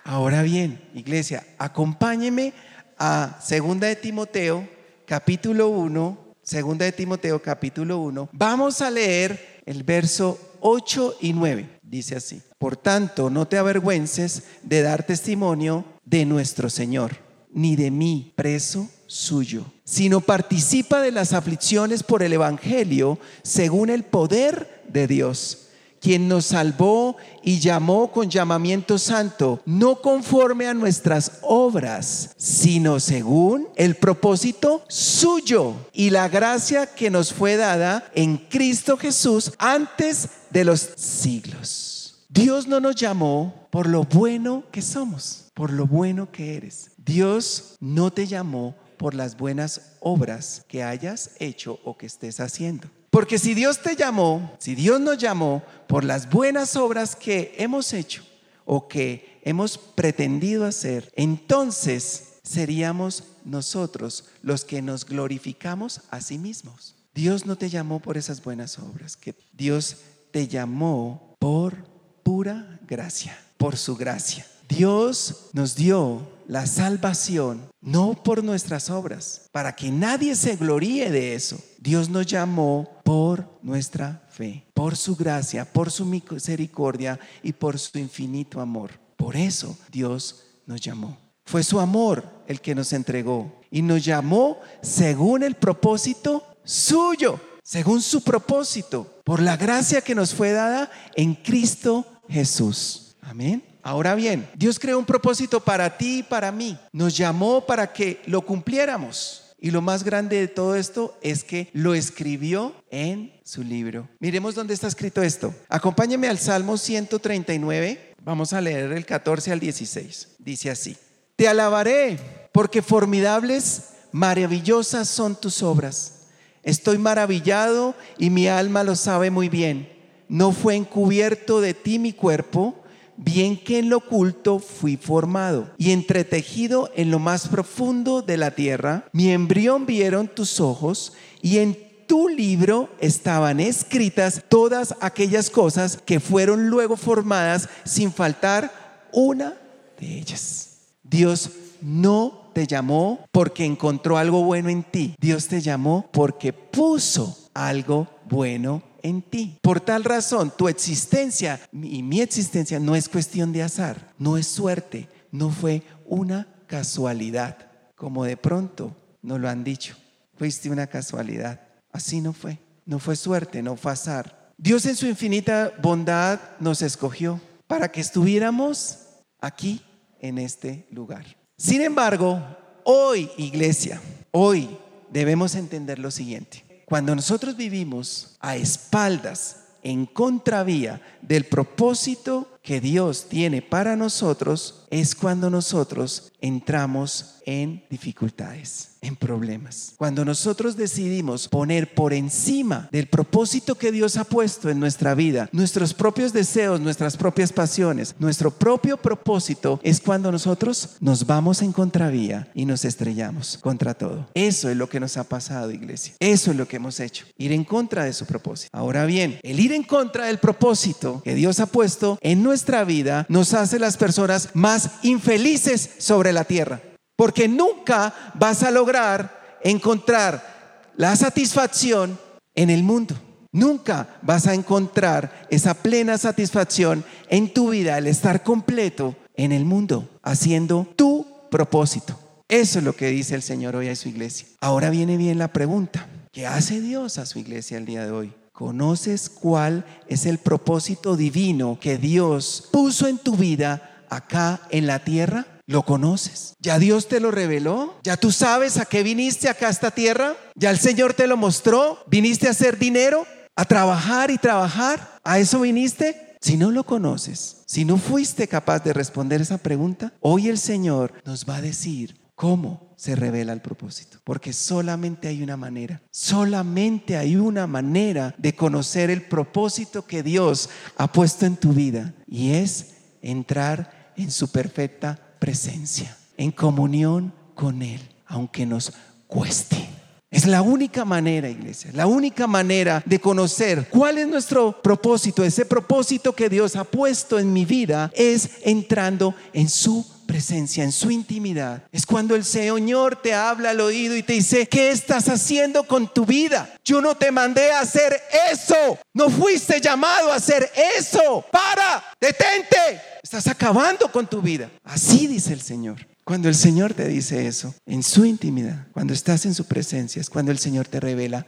ahora 0.10 0.42
bien, 0.42 0.82
iglesia, 0.96 1.46
acompáñeme 1.60 2.52
a 2.98 3.38
Segunda 3.44 3.86
de 3.86 3.96
Timoteo, 3.96 4.68
capítulo 5.06 5.70
1, 5.70 6.36
Segunda 6.42 6.86
de 6.86 6.92
Timoteo 6.92 7.40
capítulo 7.40 8.00
1, 8.00 8.30
vamos 8.32 8.82
a 8.82 8.90
leer 8.90 9.62
el 9.68 9.84
verso 9.84 10.56
8 10.62 11.18
y 11.22 11.34
9. 11.34 11.80
Dice 11.84 12.16
así, 12.16 12.42
por 12.58 12.76
tanto, 12.76 13.30
no 13.30 13.48
te 13.48 13.60
avergüences 13.60 14.46
de 14.64 14.82
dar 14.82 15.06
testimonio 15.06 15.86
de 16.04 16.26
nuestro 16.26 16.72
Señor, 16.72 17.18
ni 17.52 17.76
de 17.76 17.92
mí, 17.92 18.34
preso 18.36 18.90
suyo, 19.06 19.64
sino 19.84 20.22
participa 20.22 21.04
de 21.04 21.12
las 21.12 21.34
aflicciones 21.34 22.02
por 22.02 22.24
el 22.24 22.34
Evangelio 22.34 23.20
según 23.44 23.92
el 23.92 24.02
poder 24.02 24.82
de 24.88 25.06
Dios 25.06 25.69
quien 26.01 26.28
nos 26.28 26.46
salvó 26.46 27.18
y 27.44 27.60
llamó 27.60 28.12
con 28.12 28.30
llamamiento 28.30 28.98
santo, 28.98 29.62
no 29.66 30.01
conforme 30.01 30.68
a 30.68 30.74
nuestras 30.74 31.40
obras, 31.42 32.31
sino 32.38 33.00
según 33.00 33.68
el 33.75 33.96
propósito 33.96 34.84
suyo 34.88 35.75
y 35.94 36.10
la 36.10 36.30
gracia 36.30 36.88
que 36.88 37.10
nos 37.10 37.34
fue 37.34 37.57
dada 37.57 38.10
en 38.16 38.38
Cristo 38.38 38.98
Jesús 38.98 39.54
antes 39.57 40.30
de 40.50 40.66
los 40.66 40.80
siglos. 40.96 42.25
Dios 42.30 42.68
no 42.68 42.80
nos 42.80 42.96
llamó 42.96 43.68
por 43.72 43.88
lo 43.88 44.04
bueno 44.04 44.63
que 44.72 44.81
somos, 44.81 45.51
por 45.54 45.72
lo 45.72 45.88
bueno 45.88 46.31
que 46.31 46.56
eres. 46.56 46.92
Dios 46.98 47.75
no 47.80 48.12
te 48.12 48.28
llamó 48.28 48.75
por 48.98 49.16
las 49.16 49.38
buenas 49.38 49.96
obras 50.00 50.63
que 50.68 50.84
hayas 50.84 51.31
hecho 51.40 51.80
o 51.84 51.98
que 51.98 52.06
estés 52.06 52.40
haciendo. 52.40 52.90
Porque 53.10 53.40
si 53.40 53.54
Dios 53.54 53.82
te 53.82 53.96
llamó, 53.96 54.56
si 54.60 54.76
Dios 54.76 55.00
nos 55.00 55.18
llamó 55.18 55.64
por 55.88 56.04
las 56.04 56.30
buenas 56.30 56.76
obras 56.76 57.16
que 57.16 57.56
hemos 57.58 57.94
hecho 57.94 58.24
o 58.66 58.88
que 58.88 59.40
hemos 59.44 59.78
pretendido 59.78 60.66
hacer, 60.66 61.12
entonces 61.16 62.40
seríamos 62.44 63.24
nosotros 63.46 64.26
los 64.42 64.64
que 64.64 64.82
nos 64.82 65.06
glorificamos 65.06 66.02
a 66.12 66.22
sí 66.22 66.38
mismos. 66.38 66.96
Dios 67.16 67.46
no 67.46 67.58
te 67.58 67.70
llamó 67.70 68.00
por 68.00 68.18
esas 68.18 68.44
buenas 68.44 68.78
obras, 68.80 69.18
que 69.18 69.36
Dios 69.54 69.98
te 70.32 70.48
llamó 70.48 71.36
por 71.40 71.76
pura 72.24 72.80
gracia, 72.88 73.38
por 73.58 73.76
su 73.76 73.96
gracia. 73.96 74.46
Dios 74.69 75.50
nos 75.54 75.75
dio 75.75 76.27
la 76.48 76.68
salvación 76.68 77.69
no 77.81 78.13
por 78.13 78.44
nuestras 78.44 78.92
obras, 78.92 79.50
para 79.51 79.75
que 79.75 79.92
nadie 79.92 80.36
se 80.36 80.56
gloríe 80.56 81.10
de 81.10 81.33
eso. 81.33 81.60
Dios 81.80 82.07
nos 82.07 82.27
llamó 82.27 82.88
por 83.04 83.50
nuestra 83.63 84.27
fe, 84.30 84.68
por 84.75 84.95
su 84.95 85.16
gracia, 85.16 85.66
por 85.66 85.89
su 85.89 86.06
misericordia 86.06 87.19
y 87.42 87.51
por 87.51 87.80
su 87.80 87.98
infinito 87.98 88.62
amor. 88.62 88.92
Por 89.18 89.36
eso 89.36 89.75
Dios 89.92 90.44
nos 90.68 90.80
llamó. 90.80 91.18
Fue 91.45 91.63
su 91.63 91.80
amor 91.80 92.24
el 92.48 92.62
que 92.62 92.75
nos 92.75 92.94
entregó 92.94 93.60
y 93.72 93.81
nos 93.81 94.06
llamó 94.06 94.60
según 94.83 95.42
el 95.42 95.56
propósito 95.56 96.44
suyo, 96.63 97.39
según 97.63 98.04
su 98.04 98.24
propósito, 98.24 99.19
por 99.24 99.42
la 99.42 99.57
gracia 99.57 100.01
que 100.01 100.13
nos 100.13 100.33
fue 100.33 100.51
dada 100.51 100.92
en 101.15 101.33
Cristo 101.33 102.06
Jesús. 102.27 103.15
Amén. 103.22 103.69
Ahora 103.89 104.13
bien, 104.13 104.47
Dios 104.53 104.77
creó 104.77 105.00
un 105.00 105.06
propósito 105.06 105.59
para 105.62 105.97
ti 105.97 106.19
y 106.19 106.24
para 106.24 106.51
mí. 106.51 106.77
Nos 106.91 107.18
llamó 107.18 107.65
para 107.65 107.91
que 107.91 108.21
lo 108.27 108.44
cumpliéramos. 108.44 109.56
Y 109.59 109.71
lo 109.71 109.81
más 109.81 110.03
grande 110.03 110.39
de 110.39 110.47
todo 110.47 110.75
esto 110.75 111.18
es 111.24 111.44
que 111.44 111.71
lo 111.74 111.95
escribió 111.95 112.75
en 112.91 113.33
su 113.44 113.63
libro. 113.63 114.07
Miremos 114.19 114.53
dónde 114.53 114.75
está 114.75 114.86
escrito 114.86 115.24
esto. 115.24 115.56
Acompáñeme 115.69 116.27
al 116.27 116.38
Salmo 116.38 116.77
139. 116.77 118.13
Vamos 118.21 118.53
a 118.53 118.62
leer 118.62 118.91
el 118.91 119.07
14 119.07 119.53
al 119.53 119.59
16. 119.59 120.36
Dice 120.38 120.69
así. 120.69 120.95
Te 121.36 121.47
alabaré 121.47 122.19
porque 122.51 122.83
formidables, 122.83 123.86
maravillosas 124.12 125.07
son 125.09 125.36
tus 125.36 125.63
obras. 125.63 126.27
Estoy 126.62 127.00
maravillado 127.00 127.95
y 128.19 128.30
mi 128.30 128.47
alma 128.47 128.83
lo 128.83 128.95
sabe 128.95 129.31
muy 129.31 129.50
bien. 129.50 129.91
No 130.27 130.51
fue 130.51 130.75
encubierto 130.75 131.59
de 131.59 131.74
ti 131.74 131.97
mi 131.97 132.13
cuerpo 132.13 132.79
bien 133.19 133.57
que 133.57 133.80
en 133.80 133.89
lo 133.89 133.98
oculto 133.98 134.60
fui 134.60 134.95
formado 134.95 135.69
y 135.77 135.92
entretejido 135.92 136.89
en 136.95 137.12
lo 137.12 137.19
más 137.19 137.48
profundo 137.50 138.21
de 138.21 138.38
la 138.38 138.51
tierra, 138.51 139.06
mi 139.12 139.30
embrión 139.30 139.86
vieron 139.86 140.27
tus 140.27 140.60
ojos 140.60 141.13
y 141.42 141.57
en 141.57 141.77
tu 142.07 142.30
libro 142.30 142.89
estaban 143.00 143.60
escritas 143.60 144.44
todas 144.48 144.95
aquellas 145.01 145.50
cosas 145.50 146.00
que 146.06 146.19
fueron 146.19 146.69
luego 146.69 146.95
formadas 146.95 147.69
sin 147.83 148.12
faltar 148.12 149.07
una 149.12 149.56
de 150.00 150.18
ellas. 150.18 150.77
Dios 151.04 151.50
no 151.81 152.50
te 152.54 152.65
llamó 152.65 153.25
porque 153.31 153.65
encontró 153.65 154.18
algo 154.18 154.44
bueno 154.44 154.69
en 154.69 154.83
ti. 154.83 155.13
Dios 155.19 155.48
te 155.48 155.62
llamó 155.62 156.10
porque 156.12 156.53
puso 156.53 157.38
algo 157.53 158.08
bueno 158.29 158.82
en 159.03 159.22
ti. 159.22 159.58
Por 159.62 159.82
tal 159.82 160.03
razón, 160.03 160.51
tu 160.56 160.68
existencia 160.68 161.60
y 161.72 162.03
mi 162.03 162.22
existencia 162.22 162.79
no 162.79 162.96
es 162.96 163.10
cuestión 163.10 163.51
de 163.51 163.63
azar, 163.63 164.13
no 164.18 164.38
es 164.38 164.48
suerte, 164.48 165.08
no 165.32 165.50
fue 165.50 165.84
una 166.06 166.48
casualidad, 166.68 167.58
como 167.96 168.24
de 168.24 168.38
pronto 168.38 168.96
nos 169.22 169.39
lo 169.39 169.50
han 169.50 169.63
dicho. 169.63 169.96
Fuiste 170.36 170.70
una 170.70 170.88
casualidad. 170.88 171.60
Así 171.91 172.22
no 172.22 172.34
fue. 172.34 172.60
No 172.86 173.00
fue 173.00 173.15
suerte, 173.15 173.62
no 173.62 173.75
fue 173.75 173.91
azar. 173.91 174.53
Dios 174.58 174.86
en 174.86 174.96
su 174.96 175.06
infinita 175.06 175.74
bondad 175.82 176.39
nos 176.60 176.82
escogió 176.82 177.39
para 177.68 177.91
que 177.91 178.01
estuviéramos 178.01 179.00
aquí 179.39 179.82
en 180.20 180.38
este 180.38 180.88
lugar. 180.91 181.25
Sin 181.58 181.82
embargo, 181.82 182.41
hoy, 182.84 183.29
iglesia, 183.38 184.01
hoy 184.32 184.77
debemos 185.12 185.56
entender 185.56 186.00
lo 186.00 186.12
siguiente. 186.12 186.63
Cuando 186.89 187.15
nosotros 187.15 187.55
vivimos 187.55 188.36
a 188.39 188.55
espaldas, 188.55 189.58
en 189.84 190.08
contravía 190.08 191.01
del 191.22 191.46
propósito 191.46 192.60
que 192.63 192.81
Dios 192.81 193.27
tiene 193.29 193.62
para 193.62 193.96
nosotros, 193.96 194.88
es 194.89 195.13
cuando 195.13 195.51
nosotros 195.51 196.31
entramos 196.41 197.36
en 197.46 197.86
dificultades, 197.91 198.98
en 199.01 199.15
problemas. 199.15 199.94
Cuando 199.98 200.25
nosotros 200.25 200.75
decidimos 200.75 201.48
poner 201.48 201.94
por 201.94 202.13
encima 202.13 202.89
del 202.91 203.08
propósito 203.08 203.75
que 203.75 203.91
Dios 203.91 204.18
ha 204.18 204.24
puesto 204.24 204.70
en 204.70 204.79
nuestra 204.79 205.15
vida, 205.15 205.50
nuestros 205.51 205.94
propios 205.94 206.34
deseos, 206.34 206.79
nuestras 206.79 207.18
propias 207.18 207.53
pasiones, 207.53 208.15
nuestro 208.20 208.51
propio 208.51 208.98
propósito, 208.98 209.79
es 209.84 210.00
cuando 210.00 210.32
nosotros 210.32 210.98
nos 211.00 211.25
vamos 211.25 211.62
en 211.62 211.72
contravía 211.72 212.50
y 212.53 212.65
nos 212.65 212.86
estrellamos 212.86 213.58
contra 213.62 213.94
todo. 213.94 214.27
Eso 214.34 214.70
es 214.70 214.77
lo 214.77 214.89
que 214.89 215.00
nos 215.00 215.18
ha 215.18 215.24
pasado, 215.24 215.72
iglesia. 215.72 216.15
Eso 216.20 216.51
es 216.51 216.58
lo 216.58 216.68
que 216.68 216.77
hemos 216.77 217.00
hecho, 217.00 217.25
ir 217.38 217.51
en 217.51 217.63
contra 217.63 218.03
de 218.03 218.13
su 218.13 218.25
propósito. 218.25 218.70
Ahora 218.77 219.06
bien, 219.06 219.39
el 219.44 219.60
ir 219.60 219.74
en 219.74 219.84
contra 219.84 220.25
del 220.25 220.39
propósito 220.39 221.22
que 221.24 221.36
Dios 221.36 221.60
ha 221.60 221.65
puesto 221.65 222.18
en 222.22 222.44
nuestra 222.44 222.84
vida 222.84 223.25
nos 223.29 223.53
hace 223.53 223.79
las 223.79 223.98
personas 223.98 224.50
más 224.53 224.91
infelices 225.03 225.89
sobre 225.98 226.34
la 226.34 226.44
tierra. 226.44 226.82
Porque 227.20 227.50
nunca 227.50 228.32
vas 228.36 228.64
a 228.64 228.72
lograr 228.72 229.60
encontrar 229.62 230.88
la 230.96 231.18
satisfacción 231.18 232.18
en 232.56 232.70
el 232.70 232.82
mundo. 232.82 233.14
Nunca 233.52 234.08
vas 234.22 234.48
a 234.48 234.54
encontrar 234.54 235.46
esa 235.50 235.74
plena 235.74 236.18
satisfacción 236.18 237.04
en 237.28 237.54
tu 237.54 237.72
vida, 237.72 237.98
el 237.98 238.08
estar 238.08 238.42
completo 238.42 239.18
en 239.36 239.52
el 239.52 239.66
mundo, 239.66 240.08
haciendo 240.24 240.88
tu 240.96 241.28
propósito. 241.52 242.18
Eso 242.48 242.80
es 242.80 242.86
lo 242.86 242.96
que 242.96 243.08
dice 243.08 243.36
el 243.36 243.42
Señor 243.42 243.76
hoy 243.76 243.90
a 243.90 243.98
su 243.98 244.08
iglesia. 244.08 244.48
Ahora 244.62 244.90
viene 244.90 245.18
bien 245.18 245.40
la 245.40 245.52
pregunta. 245.52 246.08
¿Qué 246.32 246.48
hace 246.48 246.80
Dios 246.80 247.18
a 247.18 247.26
su 247.26 247.40
iglesia 247.40 247.78
el 247.78 247.86
día 247.86 248.06
de 248.06 248.12
hoy? 248.12 248.34
¿Conoces 248.54 249.30
cuál 249.30 249.84
es 250.08 250.26
el 250.26 250.38
propósito 250.38 251.18
divino 251.18 251.80
que 251.82 251.98
Dios 251.98 252.70
puso 252.72 253.08
en 253.08 253.18
tu 253.18 253.36
vida 253.36 254.06
acá 254.10 254.62
en 254.70 254.88
la 254.88 255.00
tierra? 255.00 255.59
¿Lo 255.70 255.84
conoces? 255.84 256.56
¿Ya 256.60 256.80
Dios 256.80 257.08
te 257.08 257.20
lo 257.20 257.30
reveló? 257.30 257.94
¿Ya 258.04 258.18
tú 258.18 258.32
sabes 258.32 258.78
a 258.78 258.86
qué 258.86 259.04
viniste 259.04 259.50
acá 259.50 259.68
a 259.68 259.70
esta 259.70 259.92
tierra? 259.92 260.36
¿Ya 260.56 260.72
el 260.72 260.80
Señor 260.80 261.14
te 261.14 261.28
lo 261.28 261.38
mostró? 261.38 262.00
¿Viniste 262.08 262.48
a 262.48 262.52
hacer 262.52 262.80
dinero? 262.80 263.28
¿A 263.56 263.66
trabajar 263.66 264.32
y 264.32 264.40
trabajar? 264.40 265.20
¿A 265.24 265.38
eso 265.38 265.60
viniste? 265.60 266.38
Si 266.42 266.58
no 266.58 266.72
lo 266.72 266.86
conoces, 266.86 267.58
si 267.68 267.86
no 267.86 267.98
fuiste 267.98 268.48
capaz 268.48 268.80
de 268.80 268.94
responder 268.94 269.42
esa 269.42 269.60
pregunta, 269.60 270.12
hoy 270.22 270.48
el 270.48 270.58
Señor 270.58 271.14
nos 271.24 271.46
va 271.46 271.58
a 271.58 271.62
decir 271.62 272.20
cómo 272.34 272.96
se 272.98 273.16
revela 273.16 273.54
el 273.54 273.62
propósito. 273.62 274.18
Porque 274.24 274.54
solamente 274.54 275.28
hay 275.28 275.44
una 275.44 275.56
manera, 275.56 276.02
solamente 276.10 277.16
hay 277.16 277.36
una 277.36 277.68
manera 277.68 278.34
de 278.40 278.56
conocer 278.56 279.12
el 279.12 279.22
propósito 279.22 280.08
que 280.08 280.24
Dios 280.24 280.68
ha 280.98 281.12
puesto 281.12 281.46
en 281.46 281.58
tu 281.58 281.74
vida 281.74 282.16
y 282.26 282.54
es 282.54 282.88
entrar 283.22 284.14
en 284.16 284.32
su 284.32 284.52
perfecta 284.52 285.28
presencia, 285.39 286.15
en 286.38 286.51
comunión 286.51 287.34
con 287.55 287.81
Él, 287.81 288.01
aunque 288.27 288.65
nos 288.65 288.93
cueste. 289.27 289.89
Es 290.31 290.46
la 290.46 290.62
única 290.62 291.05
manera, 291.05 291.50
iglesia, 291.50 291.89
la 291.93 292.05
única 292.05 292.46
manera 292.46 293.01
de 293.05 293.19
conocer 293.19 293.88
cuál 293.89 294.19
es 294.19 294.27
nuestro 294.27 294.79
propósito. 294.79 295.43
Ese 295.43 295.65
propósito 295.65 296.34
que 296.34 296.50
Dios 296.50 296.75
ha 296.75 296.84
puesto 296.84 297.39
en 297.39 297.51
mi 297.51 297.65
vida 297.65 298.12
es 298.13 298.51
entrando 298.63 299.34
en 299.53 299.69
su 299.69 300.05
presencia, 300.29 300.83
en 300.83 300.91
su 300.91 301.09
intimidad. 301.09 301.81
Es 301.91 302.05
cuando 302.05 302.36
el 302.36 302.45
Señor 302.45 303.15
te 303.15 303.33
habla 303.33 303.71
al 303.71 303.81
oído 303.81 304.15
y 304.15 304.21
te 304.21 304.33
dice, 304.33 304.67
¿qué 304.67 304.91
estás 304.91 305.27
haciendo 305.27 305.86
con 305.86 306.13
tu 306.13 306.24
vida? 306.24 306.71
Yo 306.86 307.01
no 307.01 307.15
te 307.15 307.31
mandé 307.31 307.71
a 307.71 307.79
hacer 307.79 308.15
eso. 308.51 309.00
No 309.12 309.31
fuiste 309.31 309.81
llamado 309.81 310.31
a 310.31 310.36
hacer 310.36 310.69
eso. 311.00 311.43
Para, 311.51 312.03
detente. 312.21 313.01
Estás 313.24 313.48
acabando 313.48 314.12
con 314.12 314.27
tu 314.27 314.39
vida. 314.39 314.69
Así 314.83 315.25
dice 315.25 315.51
el 315.51 315.62
Señor. 315.62 316.05
Cuando 316.24 316.48
el 316.48 316.53
Señor 316.53 316.93
te 316.93 317.07
dice 317.07 317.48
eso, 317.48 317.74
en 317.88 318.03
su 318.03 318.24
intimidad, 318.24 318.86
cuando 318.91 319.13
estás 319.13 319.48
en 319.48 319.55
su 319.55 319.65
presencia, 319.65 320.21
es 320.21 320.29
cuando 320.29 320.51
el 320.51 320.59
Señor 320.59 320.88
te 320.88 321.00
revela 321.00 321.48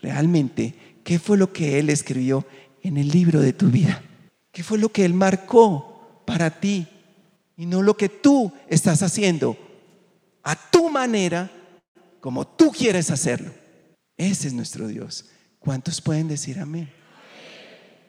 realmente 0.00 1.00
qué 1.02 1.18
fue 1.18 1.36
lo 1.36 1.52
que 1.52 1.80
Él 1.80 1.90
escribió 1.90 2.46
en 2.80 2.96
el 2.96 3.08
libro 3.08 3.40
de 3.40 3.52
tu 3.52 3.70
vida. 3.70 4.04
¿Qué 4.52 4.62
fue 4.62 4.78
lo 4.78 4.90
que 4.90 5.04
Él 5.04 5.14
marcó 5.14 6.22
para 6.26 6.60
ti 6.60 6.86
y 7.56 7.66
no 7.66 7.82
lo 7.82 7.96
que 7.96 8.08
tú 8.08 8.52
estás 8.68 9.02
haciendo 9.02 9.56
a 10.42 10.54
tu 10.70 10.90
manera, 10.90 11.50
como 12.20 12.46
tú 12.46 12.70
quieres 12.70 13.10
hacerlo. 13.10 13.52
Ese 14.16 14.48
es 14.48 14.54
nuestro 14.54 14.86
Dios. 14.86 15.26
¿Cuántos 15.58 16.00
pueden 16.00 16.28
decir 16.28 16.58
amén? 16.58 16.92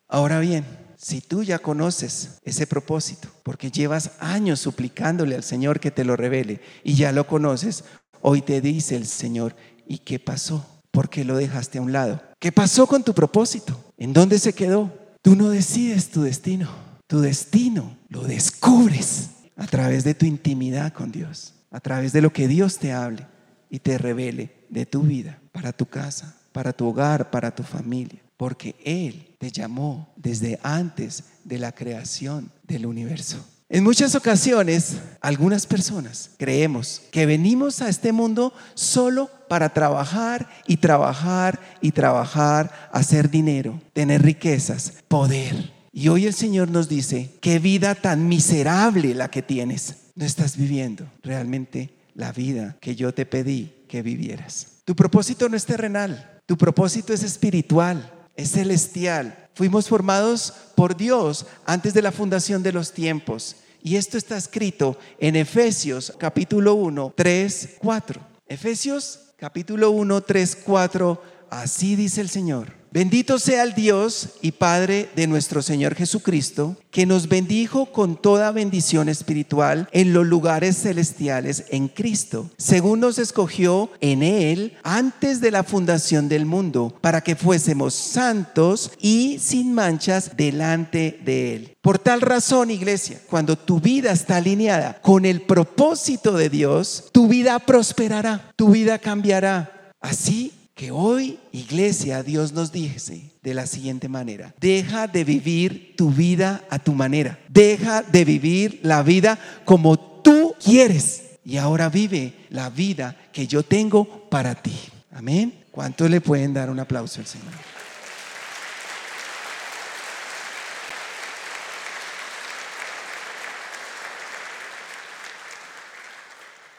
Ahora 0.07 0.39
bien, 0.39 0.65
si 0.97 1.21
tú 1.21 1.43
ya 1.43 1.59
conoces 1.59 2.39
ese 2.43 2.67
propósito, 2.67 3.29
porque 3.43 3.71
llevas 3.71 4.11
años 4.19 4.59
suplicándole 4.59 5.35
al 5.35 5.43
Señor 5.43 5.79
que 5.79 5.91
te 5.91 6.05
lo 6.05 6.15
revele 6.15 6.61
y 6.83 6.95
ya 6.95 7.11
lo 7.11 7.27
conoces, 7.27 7.83
hoy 8.21 8.41
te 8.41 8.61
dice 8.61 8.95
el 8.95 9.05
Señor, 9.05 9.55
¿y 9.87 9.99
qué 9.99 10.19
pasó? 10.19 10.65
¿Por 10.91 11.09
qué 11.09 11.25
lo 11.25 11.37
dejaste 11.37 11.77
a 11.77 11.81
un 11.81 11.91
lado? 11.91 12.21
¿Qué 12.39 12.51
pasó 12.51 12.87
con 12.87 13.03
tu 13.03 13.13
propósito? 13.13 13.77
¿En 13.97 14.13
dónde 14.13 14.39
se 14.39 14.53
quedó? 14.53 14.91
Tú 15.21 15.35
no 15.35 15.49
decides 15.49 16.09
tu 16.09 16.21
destino, 16.21 16.69
tu 17.07 17.21
destino 17.21 17.97
lo 18.09 18.23
descubres 18.23 19.29
a 19.55 19.67
través 19.67 20.03
de 20.03 20.13
tu 20.13 20.25
intimidad 20.25 20.93
con 20.93 21.11
Dios, 21.11 21.53
a 21.71 21.79
través 21.79 22.13
de 22.13 22.21
lo 22.21 22.33
que 22.33 22.47
Dios 22.47 22.77
te 22.77 22.93
hable 22.93 23.27
y 23.69 23.79
te 23.79 23.97
revele 23.97 24.65
de 24.69 24.85
tu 24.85 25.01
vida, 25.01 25.39
para 25.51 25.71
tu 25.71 25.85
casa, 25.85 26.35
para 26.51 26.73
tu 26.73 26.87
hogar, 26.87 27.31
para 27.31 27.53
tu 27.53 27.63
familia, 27.63 28.21
porque 28.37 28.75
Él 28.83 29.35
te 29.37 29.51
llamó 29.51 30.13
desde 30.15 30.59
antes 30.63 31.23
de 31.43 31.59
la 31.59 31.71
creación 31.71 32.51
del 32.63 32.85
universo. 32.85 33.45
En 33.67 33.83
muchas 33.83 34.13
ocasiones, 34.13 34.97
algunas 35.21 35.65
personas 35.65 36.31
creemos 36.37 37.01
que 37.11 37.25
venimos 37.25 37.81
a 37.81 37.89
este 37.89 38.11
mundo 38.11 38.53
solo 38.75 39.29
para 39.49 39.73
trabajar 39.73 40.47
y 40.67 40.77
trabajar 40.77 41.59
y 41.81 41.91
trabajar, 41.91 42.89
hacer 42.91 43.29
dinero, 43.29 43.81
tener 43.93 44.21
riquezas, 44.21 44.93
poder. 45.07 45.74
Y 45.97 46.09
hoy 46.09 46.25
el 46.25 46.33
Señor 46.33 46.69
nos 46.71 46.89
dice, 46.89 47.29
qué 47.39 47.57
vida 47.57 47.95
tan 47.95 48.27
miserable 48.27 49.15
la 49.15 49.31
que 49.31 49.41
tienes. 49.41 49.95
No 50.15 50.25
estás 50.25 50.57
viviendo 50.57 51.09
realmente 51.23 51.89
la 52.15 52.33
vida 52.33 52.75
que 52.81 52.97
yo 52.97 53.13
te 53.13 53.25
pedí 53.25 53.71
que 53.87 54.01
vivieras. 54.01 54.67
Tu 54.83 54.93
propósito 54.93 55.47
no 55.47 55.55
es 55.55 55.65
terrenal, 55.65 56.41
tu 56.45 56.57
propósito 56.57 57.13
es 57.13 57.23
espiritual, 57.23 58.11
es 58.35 58.51
celestial. 58.51 59.47
Fuimos 59.53 59.87
formados 59.87 60.53
por 60.75 60.97
Dios 60.97 61.45
antes 61.65 61.93
de 61.93 62.01
la 62.01 62.11
fundación 62.11 62.61
de 62.61 62.73
los 62.73 62.91
tiempos. 62.91 63.55
Y 63.81 63.95
esto 63.95 64.17
está 64.17 64.35
escrito 64.35 64.99
en 65.17 65.37
Efesios 65.37 66.11
capítulo 66.19 66.73
1, 66.73 67.13
3, 67.15 67.69
4. 67.79 68.21
Efesios 68.47 69.31
capítulo 69.37 69.91
1, 69.91 70.21
3, 70.23 70.57
4. 70.57 71.23
Así 71.49 71.95
dice 71.95 72.19
el 72.19 72.27
Señor. 72.27 72.84
Bendito 72.95 73.39
sea 73.39 73.63
el 73.63 73.73
Dios 73.73 74.29
y 74.41 74.53
Padre 74.53 75.09
de 75.17 75.27
nuestro 75.27 75.61
Señor 75.61 75.95
Jesucristo, 75.95 76.77
que 76.91 77.05
nos 77.05 77.27
bendijo 77.27 77.87
con 77.87 78.15
toda 78.15 78.53
bendición 78.53 79.09
espiritual 79.09 79.89
en 79.91 80.13
los 80.13 80.25
lugares 80.25 80.77
celestiales 80.77 81.65
en 81.71 81.89
Cristo, 81.89 82.49
según 82.57 83.01
nos 83.01 83.19
escogió 83.19 83.89
en 83.99 84.23
Él 84.23 84.77
antes 84.83 85.41
de 85.41 85.51
la 85.51 85.63
fundación 85.63 86.29
del 86.29 86.45
mundo, 86.45 86.95
para 87.01 87.19
que 87.19 87.35
fuésemos 87.35 87.93
santos 87.93 88.91
y 89.01 89.39
sin 89.39 89.73
manchas 89.73 90.37
delante 90.37 91.19
de 91.25 91.53
Él. 91.53 91.75
Por 91.81 91.99
tal 91.99 92.21
razón, 92.21 92.71
iglesia, 92.71 93.19
cuando 93.29 93.57
tu 93.57 93.81
vida 93.81 94.13
está 94.13 94.37
alineada 94.37 95.01
con 95.01 95.25
el 95.25 95.41
propósito 95.41 96.37
de 96.37 96.49
Dios, 96.49 97.09
tu 97.11 97.27
vida 97.27 97.59
prosperará, 97.59 98.53
tu 98.55 98.69
vida 98.69 98.99
cambiará. 98.99 99.91
Así 99.99 100.53
que 100.75 100.91
hoy, 100.91 101.39
iglesia, 101.53 102.21
Dios 102.21 102.51
nos 102.51 102.73
dice 102.73 103.31
de 103.41 103.53
la 103.53 103.65
siguiente 103.65 104.09
manera, 104.09 104.53
deja 104.59 105.07
de 105.07 105.23
vivir 105.23 105.95
tu 105.95 106.11
vida 106.11 106.65
a 106.69 106.79
tu 106.79 106.93
manera, 106.93 107.39
deja 107.47 108.03
de 108.03 108.25
vivir 108.25 108.81
la 108.83 109.01
vida 109.01 109.39
como 109.63 109.97
tú 109.97 110.53
quieres 110.61 111.23
y 111.45 111.57
ahora 111.57 111.87
vive 111.87 112.33
la 112.49 112.69
vida 112.69 113.15
que 113.31 113.47
yo 113.47 113.63
tengo 113.63 114.27
para 114.29 114.53
ti. 114.53 114.77
Amén. 115.11 115.53
¿Cuánto 115.71 116.09
le 116.09 116.19
pueden 116.19 116.53
dar 116.53 116.69
un 116.69 116.79
aplauso 116.79 117.21
al 117.21 117.27
Señor? 117.27 117.74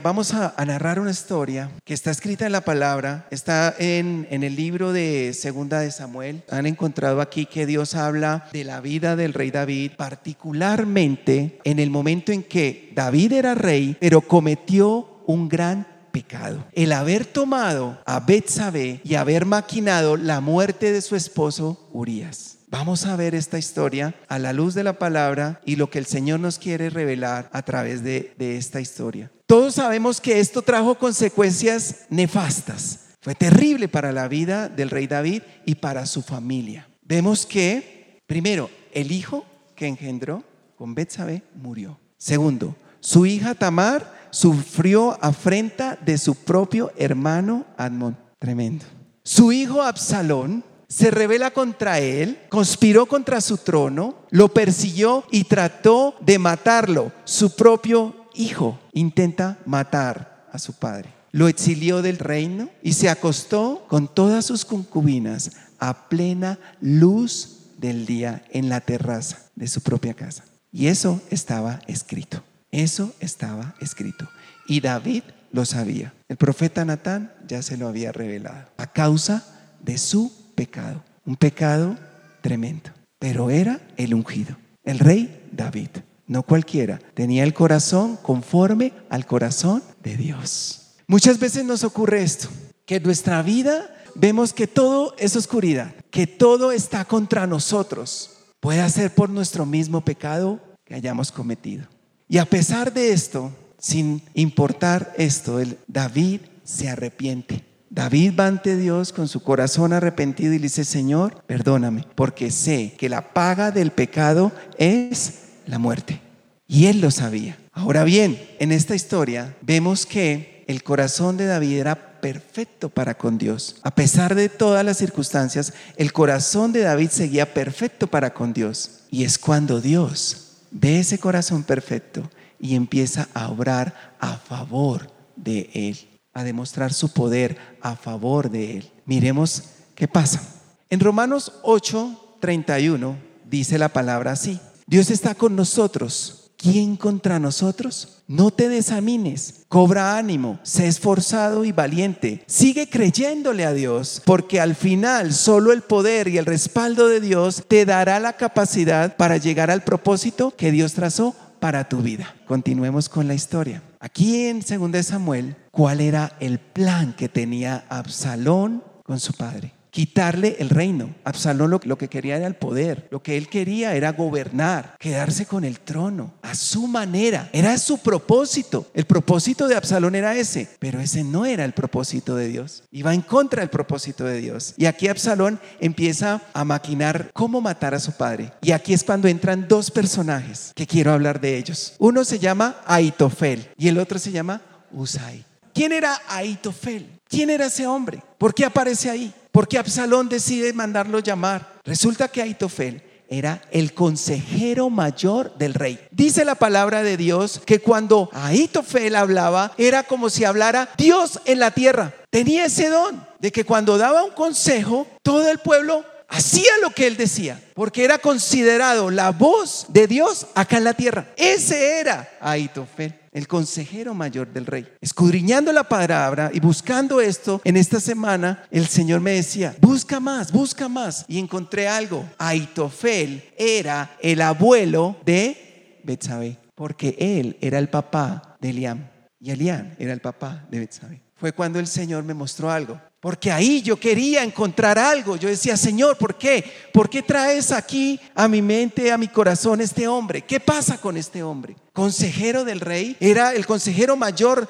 Vamos 0.01 0.35
a, 0.35 0.55
narrar 0.67 1.01
una 1.01 1.11
historia 1.11 1.71
que 1.85 1.95
está 1.95 2.11
escrita 2.11 2.45
en 2.45 2.53
la 2.53 2.61
palabra, 2.61 3.27
está 3.31 3.75
en, 3.79 4.27
el 4.31 4.55
libro 4.55 4.93
de 4.93 5.33
Segunda 5.33 5.81
de 5.81 5.91
Samuel. 5.91 6.43
Han 6.51 6.67
encontrado 6.67 7.21
aquí 7.21 7.47
que 7.47 7.67
Dios 7.67 7.95
habla 7.95 8.49
de 8.53 8.65
la 8.65 8.81
vida 8.81 9.17
del 9.17 9.33
rey 9.33 9.51
David, 9.51 9.93
particularmente 9.97 11.59
en 11.65 11.79
el 11.79 11.91
momento 11.91 12.31
en 12.31 12.43
que 12.43 12.93
David 12.95 13.33
era 13.33 13.55
rey, 13.55 13.97
pero 13.99 14.21
cometió 14.21 15.23
un 15.27 15.49
gran 15.49 15.87
pecado. 16.13 16.67
El 16.73 16.93
haber 16.93 17.25
tomado 17.25 17.99
a 18.05 18.21
Betsabé 18.21 19.01
y 19.03 19.15
haber 19.15 19.47
maquinado 19.47 20.17
la 20.17 20.41
muerte 20.41 20.93
de 20.93 21.01
su 21.01 21.17
esposo 21.17 21.89
Urias. 21.93 22.57
Vamos 22.69 23.07
a 23.07 23.17
ver 23.17 23.35
esta 23.35 23.59
historia 23.59 24.15
a 24.29 24.39
la 24.39 24.53
luz 24.53 24.75
de 24.75 24.83
la 24.83 24.99
palabra 24.99 25.61
y 25.65 25.77
lo 25.77 25.89
que 25.89 25.99
el 25.99 26.07
Señor 26.07 26.41
nos 26.41 26.59
quiere 26.59 26.91
revelar 26.91 27.49
a 27.53 27.63
través 27.63 28.03
de, 28.03 28.35
esta 28.39 28.81
historia. 28.81 29.31
Todos 29.47 29.77
sabemos 29.77 30.21
que 30.21 30.41
esto 30.41 30.61
trajo 30.61 30.97
consecuencias 30.97 32.07
nefastas. 32.11 33.11
Fue 33.21 33.37
terrible 33.37 33.87
para 33.87 34.11
la 34.11 34.27
vida 34.27 34.69
del 34.69 34.91
rey 34.91 35.07
David 35.07 35.43
y 35.65 35.77
para 35.77 36.07
su 36.07 36.23
familia. 36.23 36.89
Vemos 37.03 37.47
que, 37.47 38.21
primero, 38.27 38.69
el 38.93 39.13
hijo 39.13 39.45
que 39.77 39.87
engendró 39.87 40.43
con 40.75 40.97
Betsabé 40.97 41.45
murió. 41.55 41.97
Segundo, 42.19 42.75
su 42.99 43.25
hija 43.25 43.55
Tamar 43.55 44.29
sufrió 44.31 45.17
afrenta 45.23 45.97
de 46.05 46.19
su 46.19 46.35
propio 46.35 46.93
hermano 46.97 47.67
Admon. 47.77 48.19
Tremendo. 48.41 48.85
Su 49.23 49.53
hijo 49.53 49.81
Absalón 49.81 50.65
se 50.89 51.13
revela 51.13 51.53
contra 51.53 52.01
él, 52.01 52.39
conspiró 52.49 53.07
contra 53.07 53.41
su 53.41 53.59
trono, 53.59 54.17
lo 54.31 54.49
persiguió 54.49 55.25
y 55.31 55.45
trató 55.45 56.17
de 56.21 56.41
matarlo. 56.41 57.13
Su 57.25 57.55
propio 57.55 58.26
hijo 58.37 58.79
intenta 58.93 59.59
matar 59.67 60.47
a 60.53 60.59
su 60.59 60.75
padre. 60.75 61.11
Lo 61.33 61.49
exilió 61.49 62.03
del 62.03 62.19
reino 62.19 62.71
y 62.83 62.95
se 62.95 63.09
acostó 63.09 63.85
con 63.89 64.09
todas 64.09 64.47
sus 64.47 64.65
concubinas 64.65 65.53
a 65.79 66.09
plena 66.09 66.59
luz 66.81 67.57
del 67.79 68.07
día 68.07 68.45
en 68.51 68.69
la 68.69 68.81
terraza 68.81 69.51
de 69.55 69.69
su 69.69 69.83
propia 69.83 70.15
casa. 70.15 70.45
Y 70.73 70.87
eso 70.87 71.21
estaba 71.31 71.81
escrito. 71.87 72.43
Eso 72.71 73.15
estaba 73.21 73.75
escrito. 73.81 74.29
Y 74.67 74.81
David 74.81 75.23
lo 75.53 75.65
sabía. 75.65 76.13
El 76.29 76.37
profeta 76.37 76.85
Natán 76.85 77.33
ya 77.47 77.63
se 77.63 77.77
lo 77.77 77.89
había 77.89 78.13
revelado 78.13 78.69
a 78.77 78.93
causa 78.93 79.45
de 79.83 79.99
su 79.99 80.33
pecado. 80.55 81.03
Un 81.25 81.37
pecado 81.37 81.97
tremendo. 82.41 82.91
Pero 83.19 83.51
era 83.51 83.81
el 83.97 84.15
ungido, 84.15 84.57
el 84.85 84.99
rey 84.99 85.49
David. 85.53 85.89
No 86.27 86.43
cualquiera. 86.43 86.99
Tenía 87.15 87.45
el 87.45 87.55
corazón 87.55 88.17
conforme 88.23 88.93
al 89.11 89.27
corazón 89.27 89.83
de 90.03 90.17
Dios. 90.17 90.95
Muchas 91.07 91.39
veces 91.39 91.65
nos 91.65 91.85
ocurre 91.85 92.23
esto, 92.23 92.49
que 92.85 92.97
en 92.97 93.05
nuestra 93.05 93.43
vida 93.43 93.95
vemos 94.17 94.53
que 94.53 94.67
todo 94.67 95.15
es 95.19 95.37
oscuridad, 95.37 95.95
que 96.11 96.27
todo 96.27 96.73
está 96.73 97.05
contra 97.05 97.47
nosotros. 97.47 98.31
Puede 98.61 98.89
ser 98.91 99.15
por 99.15 99.31
nuestro 99.31 99.67
mismo 99.67 100.01
pecado 100.01 100.61
que 100.85 100.95
hayamos 100.95 101.31
cometido. 101.31 101.87
Y 102.29 102.39
a 102.39 102.45
pesar 102.45 102.93
de 102.93 103.13
esto, 103.13 103.53
sin 103.79 104.23
importar 104.35 105.15
esto, 105.17 105.61
el 105.61 105.79
David 105.87 106.41
se 106.65 106.89
arrepiente. 106.89 107.65
David 107.89 108.33
va 108.39 108.49
ante 108.49 108.77
Dios 108.77 109.13
con 109.13 109.29
su 109.29 109.43
corazón 109.43 109.93
arrepentido 109.93 110.53
y 110.53 110.59
le 110.59 110.65
dice, 110.65 110.85
Señor, 110.85 111.43
perdóname, 111.47 112.05
porque 112.17 112.51
sé 112.51 112.95
que 112.99 113.09
la 113.09 113.33
paga 113.33 113.71
del 113.71 113.93
pecado 113.93 114.51
es 114.77 115.46
la 115.67 115.79
muerte. 115.79 116.21
Y 116.67 116.87
él 116.87 117.01
lo 117.01 117.11
sabía. 117.11 117.59
Ahora 117.73 118.05
bien, 118.05 118.41
en 118.59 118.73
esta 118.73 118.95
historia 118.95 119.57
vemos 119.61 120.07
que 120.07 120.65
el 120.67 120.83
corazón 120.83 121.37
de 121.37 121.47
David 121.47 121.79
era 121.79 122.21
perfecto 122.21 122.89
para 122.89 123.17
con 123.17 123.39
Dios. 123.39 123.77
A 123.83 123.95
pesar 123.95 124.35
de 124.35 124.49
todas 124.49 124.85
las 124.85 124.97
circunstancias, 124.97 125.75
el 125.97 126.13
corazón 126.13 126.73
de 126.73 126.81
David 126.81 127.11
seguía 127.11 127.53
perfecto 127.55 128.07
para 128.09 128.35
con 128.35 128.53
Dios. 128.53 129.03
Y 129.11 129.25
es 129.25 129.39
cuando 129.39 129.81
Dios 129.81 130.63
ve 130.71 131.01
ese 131.01 131.19
corazón 131.19 131.63
perfecto 131.63 132.29
y 132.59 132.75
empieza 132.75 133.29
a 133.35 133.49
obrar 133.49 134.17
a 134.19 134.37
favor 134.39 135.11
de 135.37 135.71
él 135.75 135.99
a 136.37 136.45
demostrar 136.45 136.93
su 136.93 137.15
poder 137.15 137.57
a 137.81 137.97
favor 137.97 138.51
de 138.51 138.77
él. 138.77 138.93
Miremos 139.07 139.71
qué 139.95 140.07
pasa. 140.07 140.43
En 140.91 141.01
Romanos 141.01 141.55
8, 141.63 142.37
31 142.41 143.17
dice 143.49 143.79
la 143.79 143.89
palabra 143.89 144.33
así. 144.33 144.61
Dios 144.89 145.11
está 145.11 145.35
con 145.35 145.57
nosotros. 145.57 146.53
¿Quién 146.57 146.97
contra 146.97 147.41
nosotros? 147.41 148.23
No 148.29 148.53
te 148.53 148.69
desamines, 148.69 149.67
cobra 149.69 150.17
ánimo, 150.17 150.61
sé 150.63 150.87
esforzado 150.87 151.65
y 151.65 151.73
valiente. 151.73 152.45
Sigue 152.47 152.89
creyéndole 152.89 153.67
a 153.67 153.73
Dios, 153.73 154.23
porque 154.25 154.61
al 154.61 154.75
final 154.75 155.35
solo 155.35 155.73
el 155.73 155.83
poder 155.83 156.29
y 156.29 156.39
el 156.39 156.47
respaldo 156.47 157.09
de 157.09 157.21
Dios 157.21 157.65
te 157.67 157.85
dará 157.85 158.21
la 158.21 158.35
capacidad 158.35 159.17
para 159.17 159.37
llegar 159.37 159.71
al 159.71 159.83
propósito 159.83 160.55
que 160.57 160.71
Dios 160.71 160.95
trazó 160.95 161.35
para 161.59 161.89
tu 161.89 161.99
vida. 161.99 162.35
Continuemos 162.47 163.09
con 163.09 163.27
la 163.27 163.35
historia. 163.35 163.83
Aquí 163.99 164.47
en 164.47 164.61
2 164.61 165.05
Samuel, 165.05 165.57
¿cuál 165.73 166.01
era 166.01 166.37
el 166.39 166.59
plan 166.59 167.13
que 167.13 167.29
tenía 167.29 167.85
Absalón 167.89 168.85
con 169.05 169.19
su 169.19 169.33
padre? 169.33 169.76
Quitarle 169.97 170.57
el 170.59 170.69
reino. 170.69 171.15
Absalón 171.25 171.71
lo, 171.71 171.97
que 171.97 172.09
quería 172.09 172.37
era 172.37 172.47
el 172.47 172.55
poder. 172.55 173.09
Lo 173.11 173.23
que 173.23 173.39
él 173.39 173.49
quería 173.49 173.95
era 173.95 174.13
gobernar, 174.13 174.95
quedarse 174.99 175.47
con 175.47 175.65
el 175.65 175.81
trono 175.81 176.35
a 176.43 176.55
su 176.55 176.87
manera. 176.87 177.49
Era 177.51 177.79
su 177.79 177.97
propósito. 177.97 178.91
El 178.93 179.07
propósito 179.07 179.67
de 179.67 179.75
Absalón 179.75 180.15
era 180.15 180.37
ese, 180.37 180.69
pero 180.81 181.01
ese 181.01 181.25
no 181.25 181.47
era 181.47 181.65
el 181.65 181.73
propósito 181.73 182.37
de 182.37 182.49
Dios. 182.49 182.83
Iba 182.91 183.15
en 183.15 183.23
contra 183.23 183.61
del 183.61 183.71
propósito 183.71 184.25
de 184.25 184.39
Dios. 184.39 184.75
Y 184.77 184.85
aquí 184.85 185.09
Absalón 185.09 185.59
empieza 185.81 186.43
a 186.53 186.63
maquinar 186.67 187.31
cómo 187.33 187.63
matar 187.63 187.95
a 187.95 187.99
su 187.99 188.13
padre. 188.13 188.53
Y 188.61 188.73
aquí 188.73 188.93
es 188.93 189.03
cuando 189.03 189.29
entran 189.29 189.67
dos 189.67 189.91
personajes 189.91 190.73
que 190.75 190.87
quiero 190.87 191.11
hablar 191.11 191.41
de 191.41 191.57
ellos. 191.57 191.95
Uno 191.99 192.23
se 192.27 192.39
llama 192.39 192.83
Aitofel 192.85 193.71
y 193.79 193.89
el 193.89 193.97
otro 193.97 194.19
se 194.19 194.31
llama 194.31 194.61
Usai. 194.93 195.43
¿Quién 195.73 195.93
era 195.93 196.21
Aitofel? 196.29 197.17
¿Quién 197.29 197.51
era 197.51 197.67
ese 197.67 197.87
hombre? 197.87 198.23
¿Por 198.39 198.55
qué 198.55 198.65
aparece 198.65 199.11
ahí? 199.11 199.35
¿Por 199.57 199.69
qué 199.69 199.79
Absalón 199.79 200.29
decide 200.29 200.75
mandarlo 200.75 201.19
llamar? 201.19 201.81
Resulta 201.83 202.29
que 202.29 202.43
Aitofel 202.43 203.03
era 203.27 203.63
el 203.71 203.95
consejero 203.95 204.91
mayor 204.91 205.57
del 205.57 205.73
rey. 205.73 205.99
Dice 206.11 206.45
la 206.45 206.57
palabra 206.57 207.03
de 207.03 207.17
Dios 207.17 207.63
que 207.65 207.81
cuando 207.81 208.29
Aitofel 208.35 209.17
hablaba 209.17 209.73
era 209.79 210.03
como 210.03 210.29
si 210.29 210.45
hablara 210.45 210.91
Dios 210.99 211.41
en 211.47 211.59
la 211.59 211.71
tierra. 211.71 212.13
Tenía 212.29 212.67
ese 212.67 212.91
don 212.91 213.27
de 213.39 213.51
que 213.51 213.65
cuando 213.65 213.97
daba 213.97 214.25
un 214.25 214.33
consejo, 214.33 215.07
todo 215.23 215.51
el 215.51 215.59
pueblo 215.61 216.05
hacía 216.29 216.73
lo 216.83 216.91
que 216.91 217.07
él 217.07 217.17
decía, 217.17 217.59
porque 217.73 218.05
era 218.05 218.19
considerado 218.19 219.11
la 219.11 219.31
voz 219.31 219.87
de 219.89 220.07
Dios 220.07 220.49
acá 220.55 220.77
en 220.77 220.85
la 220.85 220.93
tierra. 220.93 221.29
Ese 221.35 221.99
era 221.99 222.29
Aitofel 222.43 223.15
el 223.37 223.47
consejero 223.47 224.15
mayor 224.15 224.51
del 224.51 224.65
rey. 224.65 224.89
Escudriñando 224.99 225.71
la 225.71 225.85
palabra 225.85 226.51
y 226.55 226.59
buscando 226.59 227.21
esto 227.21 227.61
en 227.65 227.77
esta 227.77 228.01
semana, 228.01 228.65
el 228.71 228.87
Señor 228.87 229.21
me 229.21 229.33
decía, 229.33 229.77
busca 229.83 230.21
más, 230.21 230.51
busca 230.51 230.89
más. 230.89 231.27
Y 231.29 231.39
encontré 231.39 231.87
algo. 231.87 232.25
Aitofel 232.39 233.45
era 233.59 234.17
el 234.23 234.41
abuelo 234.41 235.19
de 235.27 236.01
Betsabé, 236.03 236.57
porque 236.75 237.15
él 237.19 237.59
era 237.61 237.79
el 237.79 237.91
papá 237.91 238.57
de 238.59 238.71
Eliam. 238.71 239.07
Y 239.39 239.51
Eliam 239.51 239.95
era 239.99 240.15
el 240.15 240.21
papá 240.21 240.65
de 240.71 240.79
Betsabé. 240.79 241.21
Fue 241.35 241.53
cuando 241.53 241.79
el 241.79 241.87
Señor 241.87 242.25
me 242.25 242.33
mostró 242.33 242.71
algo. 242.71 242.99
Porque 243.27 243.51
ahí 243.51 243.83
yo 243.83 243.99
quería 243.99 244.45
encontrar 244.45 245.01
algo. 245.01 245.35
Yo 245.35 245.49
decía, 245.49 245.77
Señor, 245.77 246.17
¿por 246.17 246.37
qué? 246.37 246.65
¿Por 246.93 247.11
qué 247.11 247.23
traes 247.23 247.73
aquí 247.73 248.21
a 248.37 248.47
mi 248.47 248.63
mente, 248.63 249.11
a 249.11 249.19
mi 249.19 249.27
corazón 249.27 249.81
este 249.81 250.07
hombre? 250.07 250.43
¿Qué 250.43 250.61
pasa 250.61 250.97
con 250.99 251.17
este 251.17 251.43
hombre? 251.43 251.75
Consejero 251.93 252.65
del 252.65 252.79
rey, 252.79 253.17
era 253.19 253.53
el 253.53 253.67
consejero 253.67 254.15
mayor 254.15 254.69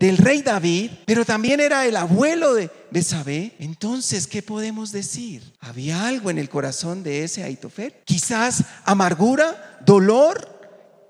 del 0.00 0.16
rey 0.18 0.42
David, 0.42 0.90
pero 1.06 1.24
también 1.24 1.60
era 1.60 1.86
el 1.86 1.94
abuelo 1.94 2.54
de 2.54 2.70
Besabé. 2.90 3.52
Entonces, 3.60 4.26
¿qué 4.26 4.42
podemos 4.42 4.90
decir? 4.90 5.52
¿Había 5.60 6.04
algo 6.08 6.28
en 6.28 6.38
el 6.38 6.48
corazón 6.48 7.04
de 7.04 7.22
ese 7.22 7.44
Aitofel? 7.44 7.94
Quizás 8.04 8.64
amargura, 8.84 9.78
dolor, 9.86 10.51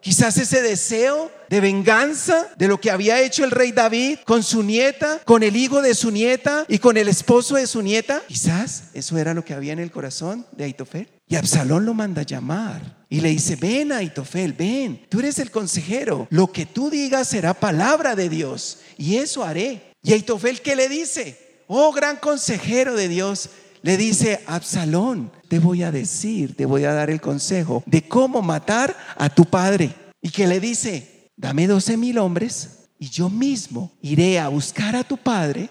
Quizás 0.03 0.37
ese 0.37 0.63
deseo 0.63 1.31
de 1.49 1.61
venganza 1.61 2.49
de 2.57 2.67
lo 2.67 2.81
que 2.81 2.91
había 2.91 3.21
hecho 3.21 3.45
el 3.45 3.53
rey 3.53 3.71
David 3.71 4.19
con 4.25 4.43
su 4.43 4.65
nieta, 4.65 5.21
con 5.25 5.45
el 5.45 5.55
hijo 5.55 5.81
de 5.81 5.95
su 5.95 6.11
nieta 6.11 6.67
y 6.67 6.81
con 6.81 6.97
el 6.97 7.07
esposo 7.07 7.55
de 7.55 7.69
su 7.69 7.83
nieta. 7.83 8.21
Quizás 8.27 8.91
eso 8.95 9.17
era 9.17 9.33
lo 9.33 9.45
que 9.45 9.55
había 9.55 9.73
en 9.73 9.79
el 9.79 9.93
corazón 9.93 10.45
de 10.51 10.65
Aitofel. 10.65 11.09
Y 11.29 11.37
Absalón 11.37 11.87
lo 11.87 11.95
manda 11.95 12.23
a 12.23 12.27
llamar 12.27 13.05
y 13.09 13.21
le 13.21 13.29
dice, 13.29 13.55
ven 13.55 13.93
Aitofel, 13.93 14.55
ven, 14.55 15.07
tú 15.09 15.21
eres 15.21 15.39
el 15.39 15.53
consejero, 15.53 16.27
lo 16.31 16.51
que 16.51 16.67
tú 16.67 16.91
digas 16.91 17.29
será 17.29 17.55
palabra 17.55 18.17
de 18.17 18.29
Dios 18.29 18.79
y 18.99 19.19
eso 19.19 19.45
haré. 19.45 19.93
Y 20.03 20.15
Aitofel, 20.15 20.63
¿qué 20.63 20.75
le 20.75 20.89
dice? 20.89 21.63
Oh 21.69 21.93
gran 21.93 22.17
consejero 22.17 22.97
de 22.97 23.07
Dios, 23.07 23.51
le 23.83 23.97
dice, 23.97 24.41
Absalón, 24.47 25.33
te 25.49 25.59
voy 25.59 25.83
a 25.83 25.91
decir, 25.91 26.57
te 26.57 26.67
voy 26.67 26.85
a 26.85 26.95
dar 26.95 27.11
el 27.11 27.21
consejo 27.21 27.83
de 27.87 28.07
cómo 28.09 28.41
matar 28.43 28.97
a 29.17 29.29
tu 29.29 29.45
padre. 29.45 29.95
Y 30.21 30.31
que 30.31 30.47
le 30.47 30.61
dice, 30.61 31.31
dame 31.37 31.67
12 31.67 31.97
mil 31.97 32.19
hombres 32.19 32.89
y 32.99 33.09
yo 33.09 33.29
mismo 33.29 33.93
iré 34.01 34.39
a 34.39 34.49
buscar 34.49 34.95
a 34.95 35.03
tu 35.03 35.17
padre 35.17 35.69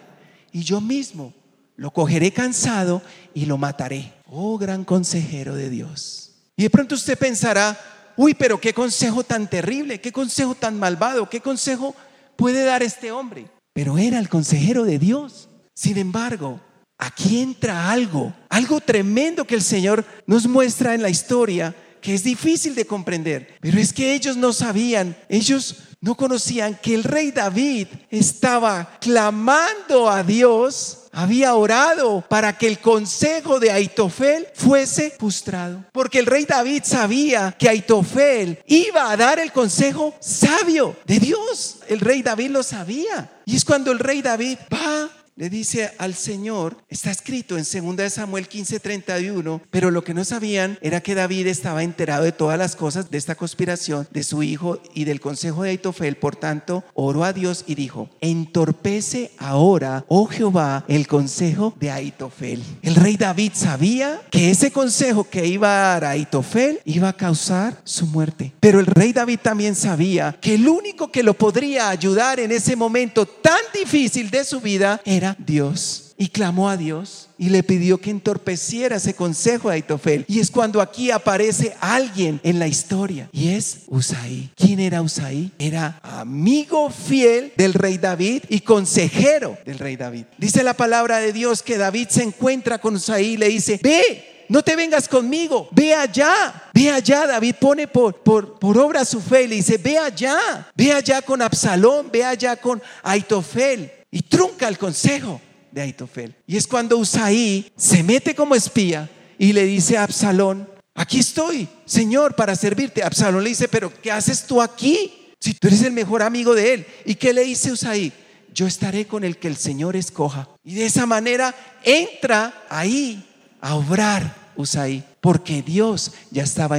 y 0.52 0.64
yo 0.64 0.82
mismo 0.82 1.34
lo 1.78 1.92
cogeré 1.92 2.32
cansado 2.32 3.02
y 3.34 3.46
lo 3.46 3.58
mataré. 3.58 4.14
Oh 4.26 4.58
gran 4.58 4.84
consejero 4.84 5.56
de 5.56 5.70
Dios. 5.70 6.34
Y 6.58 6.64
de 6.64 6.70
pronto 6.70 6.96
usted 6.96 7.18
pensará, 7.18 7.80
uy, 8.18 8.34
pero 8.34 8.60
qué 8.60 8.74
consejo 8.74 9.24
tan 9.24 9.50
terrible, 9.50 10.02
qué 10.02 10.12
consejo 10.12 10.54
tan 10.54 10.78
malvado, 10.78 11.30
qué 11.30 11.40
consejo 11.40 11.96
puede 12.36 12.66
dar 12.66 12.84
este 12.84 13.12
hombre. 13.12 13.48
Pero 13.74 13.98
era 13.98 14.20
el 14.20 14.28
consejero 14.28 14.84
de 14.84 15.00
Dios. 15.00 15.50
Sin 15.74 15.98
embargo, 15.98 16.60
aquí 17.02 17.42
entra 17.42 17.92
algo, 17.92 18.32
algo 18.48 18.80
tremendo 18.80 19.44
que 19.46 19.56
el 19.56 19.64
Señor 19.64 20.06
nos 20.28 20.48
muestra 20.48 20.94
en 20.94 21.02
la 21.02 21.10
historia 21.10 21.76
que 22.00 22.14
es 22.14 22.24
difícil 22.24 22.76
de 22.76 22.86
comprender. 22.86 23.58
Pero 23.60 23.80
es 23.80 23.92
que 23.92 24.14
ellos 24.14 24.38
no 24.38 24.54
sabían, 24.54 25.16
ellos 25.28 25.78
no 26.00 26.16
conocían 26.16 26.80
que 26.82 26.94
el 26.96 27.04
rey 27.04 27.32
David 27.32 27.88
estaba 28.10 28.98
clamando 29.00 30.10
a 30.10 30.24
Dios, 30.24 31.08
había 31.12 31.54
orado 31.56 32.24
para 32.28 32.58
que 32.58 32.68
el 32.68 32.80
consejo 32.80 33.60
de 33.60 33.72
Aitofel 33.72 34.48
fuese 34.54 35.12
frustrado. 35.12 35.84
Porque 35.92 36.20
el 36.20 36.26
rey 36.26 36.46
David 36.46 36.84
sabía 36.86 37.56
que 37.58 37.70
Aitofel 37.70 38.60
iba 38.66 39.12
a 39.12 39.18
dar 39.18 39.40
el 39.40 39.52
consejo 39.52 40.16
sabio 40.20 40.96
de 41.06 41.20
Dios. 41.20 41.78
El 41.88 42.00
rey 42.00 42.22
David 42.22 42.52
lo 42.52 42.64
sabía. 42.64 43.32
Y 43.46 43.56
es 43.56 43.66
cuando 43.66 43.92
el 43.92 44.00
rey 44.00 44.22
David 44.22 44.58
va 44.74 45.10
le 45.36 45.50
dice 45.50 45.92
al 45.98 46.14
Señor, 46.14 46.78
está 46.90 47.10
escrito 47.10 47.58
en 47.58 47.64
2 47.64 48.12
Samuel 48.12 48.50
15:31, 48.50 49.62
pero 49.70 49.90
lo 49.90 50.04
que 50.04 50.14
no 50.14 50.26
sabían 50.26 50.78
era 50.82 51.02
que 51.02 51.16
David 51.16 51.48
estaba 51.48 51.84
enterado 51.84 52.24
de 52.24 52.32
todas 52.32 52.58
las 52.58 52.76
cosas 52.76 53.10
de 53.10 53.18
esta 53.18 53.36
conspiración 53.36 54.08
de 54.12 54.24
su 54.24 54.44
hijo 54.44 54.80
y 54.94 55.06
del 55.06 55.22
consejo 55.22 55.64
de 55.64 55.72
Aitofel, 55.72 56.18
por 56.18 56.36
tanto, 56.36 56.84
oró 56.94 57.24
a 57.24 57.34
Dios 57.34 57.64
y 57.68 57.76
dijo, 57.76 58.10
entorpece 58.20 59.32
ahora, 59.38 60.06
oh 60.08 60.28
Jehová, 60.28 60.84
el 60.88 61.08
consejo 61.08 61.74
de 61.80 61.92
Aitofel. 61.92 62.62
El 62.82 62.96
rey 62.96 63.16
David 63.16 63.54
sabía 63.56 64.22
que 64.30 64.52
ese 64.52 64.72
consejo 64.72 65.30
que 65.30 65.46
iba 65.46 65.70
a 65.70 65.88
dar 65.94 66.06
Aitofel 66.06 66.82
iba 66.86 67.10
a 67.10 67.18
causar 67.18 67.80
su 67.84 68.06
muerte, 68.06 68.52
pero 68.60 68.80
el 68.80 68.86
rey 68.86 69.14
David 69.14 69.40
también 69.42 69.76
sabía 69.76 70.38
que 70.42 70.56
el 70.56 70.68
único 70.68 71.12
que 71.12 71.24
lo 71.24 71.34
podría 71.34 71.90
ayudar 71.90 72.40
en 72.40 72.52
ese 72.52 72.76
momento 72.76 73.26
tan 73.26 73.62
difícil 73.74 74.30
de 74.30 74.44
su 74.44 74.60
vida 74.60 75.02
era 75.06 75.21
Dios. 75.40 76.14
Y 76.18 76.28
clamó 76.28 76.70
a 76.70 76.78
Dios 76.78 77.30
y 77.40 77.50
le 77.50 77.64
pidió 77.64 78.00
que 78.00 78.12
entorpeciera 78.12 78.98
ese 78.98 79.16
consejo 79.16 79.70
de 79.70 79.76
Aitofel. 79.76 80.24
Y 80.28 80.40
es 80.40 80.52
cuando 80.52 80.80
aquí 80.80 81.10
aparece 81.10 81.76
alguien 81.80 82.40
en 82.44 82.60
la 82.60 82.68
historia 82.68 83.28
y 83.32 83.50
es 83.50 83.80
Usaí. 83.88 84.52
¿Quién 84.56 84.80
era 84.80 85.02
Usaí? 85.02 85.52
Era 85.58 86.00
amigo 86.04 86.92
fiel 86.92 87.54
del 87.58 87.74
rey 87.74 87.98
David 87.98 88.44
y 88.50 88.60
consejero 88.60 89.58
del 89.66 89.80
rey 89.80 89.96
David. 89.96 90.26
Dice 90.38 90.62
la 90.62 90.76
palabra 90.76 91.18
de 91.18 91.34
Dios 91.34 91.64
que 91.64 91.80
David 91.80 92.10
se 92.10 92.22
encuentra 92.22 92.80
con 92.80 92.96
Usaí 92.96 93.34
y 93.34 93.38
le 93.38 93.50
dice, 93.50 93.80
ve, 93.82 94.46
no 94.48 94.62
te 94.62 94.76
vengas 94.76 95.08
conmigo, 95.08 95.70
ve 95.72 95.96
allá, 95.96 96.70
ve 96.74 96.92
allá. 96.92 97.26
David 97.26 97.56
pone 97.60 97.88
por, 97.88 98.22
por, 98.22 98.60
por, 98.60 98.78
obra 98.78 99.06
su 99.06 99.22
fe 99.22 99.44
y 99.44 99.48
le 99.48 99.56
dice, 99.56 99.78
ve 99.80 99.98
allá, 99.98 100.70
ve 100.76 100.92
allá 100.92 101.24
con 101.24 101.42
Absalón, 101.42 102.10
ve 102.12 102.24
allá 102.24 102.58
con 102.58 102.80
Aitofel 103.02 103.90
y 104.12 104.22
trunca 104.22 104.68
el 104.68 104.78
consejo 104.78 105.42
de 105.72 105.82
Aitofel. 105.82 106.36
Y 106.46 106.58
es 106.58 106.68
cuando 106.68 106.98
Usaí 106.98 107.72
se 107.76 108.04
mete 108.04 108.36
como 108.36 108.56
espía 108.56 109.10
y 109.38 109.54
le 109.54 109.66
dice 109.66 109.98
a 109.98 110.04
Absalón, 110.04 110.70
aquí 110.94 111.20
estoy, 111.20 111.68
Señor, 111.86 112.36
para 112.36 112.56
servirte. 112.56 113.04
Absalón 113.04 113.44
le 113.44 113.50
dice, 113.50 113.68
pero 113.68 113.92
¿qué 114.02 114.12
haces 114.12 114.46
tú 114.46 114.62
aquí? 114.62 115.34
Si 115.40 115.54
tú 115.54 115.68
eres 115.68 115.82
el 115.82 115.94
mejor 115.94 116.22
amigo 116.22 116.54
de 116.54 116.74
él. 116.74 116.86
¿Y 117.06 117.16
qué 117.16 117.34
le 117.34 117.44
dice 117.44 117.72
Usaí? 117.72 118.12
Yo 118.54 118.68
estaré 118.68 119.08
con 119.08 119.24
el 119.24 119.38
que 119.38 119.48
el 119.48 119.56
Señor 119.56 119.96
escoja. 119.96 120.50
Y 120.64 120.76
de 120.76 120.86
esa 120.86 121.06
manera 121.06 121.56
entra 121.84 122.66
ahí 122.70 123.26
a 123.62 123.76
obrar 123.76 124.52
Usaí, 124.56 125.04
porque 125.22 125.62
Dios 125.62 126.12
ya 126.30 126.44
estaba 126.44 126.78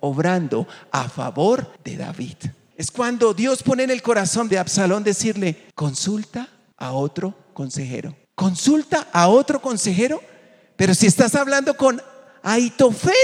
obrando 0.00 0.68
a 0.92 1.08
favor 1.08 1.72
de 1.84 1.96
David. 1.96 2.36
Es 2.76 2.92
cuando 2.92 3.34
Dios 3.34 3.64
pone 3.64 3.82
en 3.82 3.90
el 3.90 4.02
corazón 4.02 4.48
de 4.48 4.58
Absalón 4.58 5.02
decirle, 5.02 5.66
consulta 5.74 6.48
a 6.78 6.92
otro 6.92 7.34
consejero. 7.54 8.16
Consulta 8.34 9.08
a 9.12 9.28
otro 9.28 9.60
consejero, 9.60 10.22
pero 10.76 10.94
si 10.94 11.06
estás 11.06 11.34
hablando 11.34 11.76
con 11.76 12.00
Aitofel, 12.42 13.14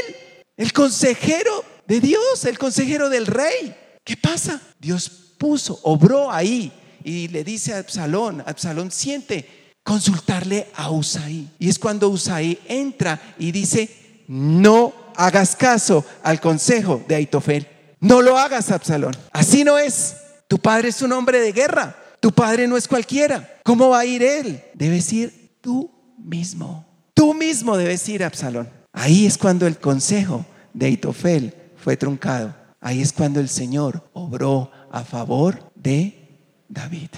el 0.57 0.73
consejero 0.73 1.65
de 1.87 2.01
Dios, 2.01 2.45
el 2.45 2.59
consejero 2.59 3.09
del 3.09 3.27
rey, 3.27 3.75
¿qué 4.05 4.17
pasa? 4.17 4.61
Dios 4.79 5.09
puso, 5.39 5.79
obró 5.83 6.31
ahí 6.31 6.73
y 7.05 7.29
le 7.29 7.45
dice 7.45 7.75
a 7.75 7.79
Absalón, 7.79 8.43
Absalón 8.47 8.91
siente 8.91 9.77
consultarle 9.83 10.69
a 10.75 10.91
Usaí. 10.91 11.49
Y 11.59 11.69
es 11.69 11.79
cuando 11.79 12.09
Usaí 12.09 12.59
entra 12.67 13.21
y 13.39 13.53
dice, 13.53 14.25
no 14.27 14.93
hagas 15.17 15.55
caso 15.55 16.05
al 16.23 16.41
consejo 16.41 17.05
de 17.07 17.17
Aitofel. 17.17 17.69
No 18.01 18.21
lo 18.23 18.39
hagas, 18.39 18.71
Absalón. 18.71 19.17
Así 19.33 19.65
no 19.65 19.79
es. 19.79 20.17
Tu 20.49 20.59
padre 20.59 20.89
es 20.89 21.03
un 21.03 21.13
hombre 21.13 21.41
de 21.41 21.53
guerra. 21.53 21.97
Tu 22.25 22.33
padre 22.33 22.67
no 22.67 22.79
es 22.79 22.89
cualquiera. 22.89 23.61
¿Cómo 23.63 23.91
va 23.91 23.99
a 23.99 24.07
ir 24.07 24.23
él? 24.23 24.65
Debes 24.73 25.13
ir 25.13 25.59
tú 25.61 25.91
mismo. 26.17 26.87
Tú 27.13 27.35
mismo 27.35 27.77
debes 27.77 28.09
ir, 28.09 28.25
Absalón. 28.25 28.67
Ahí 28.95 29.27
es 29.27 29.37
cuando 29.37 29.67
el 29.67 29.77
consejo 29.77 30.47
de 30.73 30.89
Itofel 30.89 31.53
fue 31.77 31.99
truncado. 31.99 32.55
Ahí 32.81 33.03
es 33.03 33.13
cuando 33.13 33.41
el 33.41 33.51
Señor 33.51 34.09
obró 34.15 34.71
a 34.91 35.05
favor 35.05 35.71
de 35.75 36.31
David. 36.67 37.11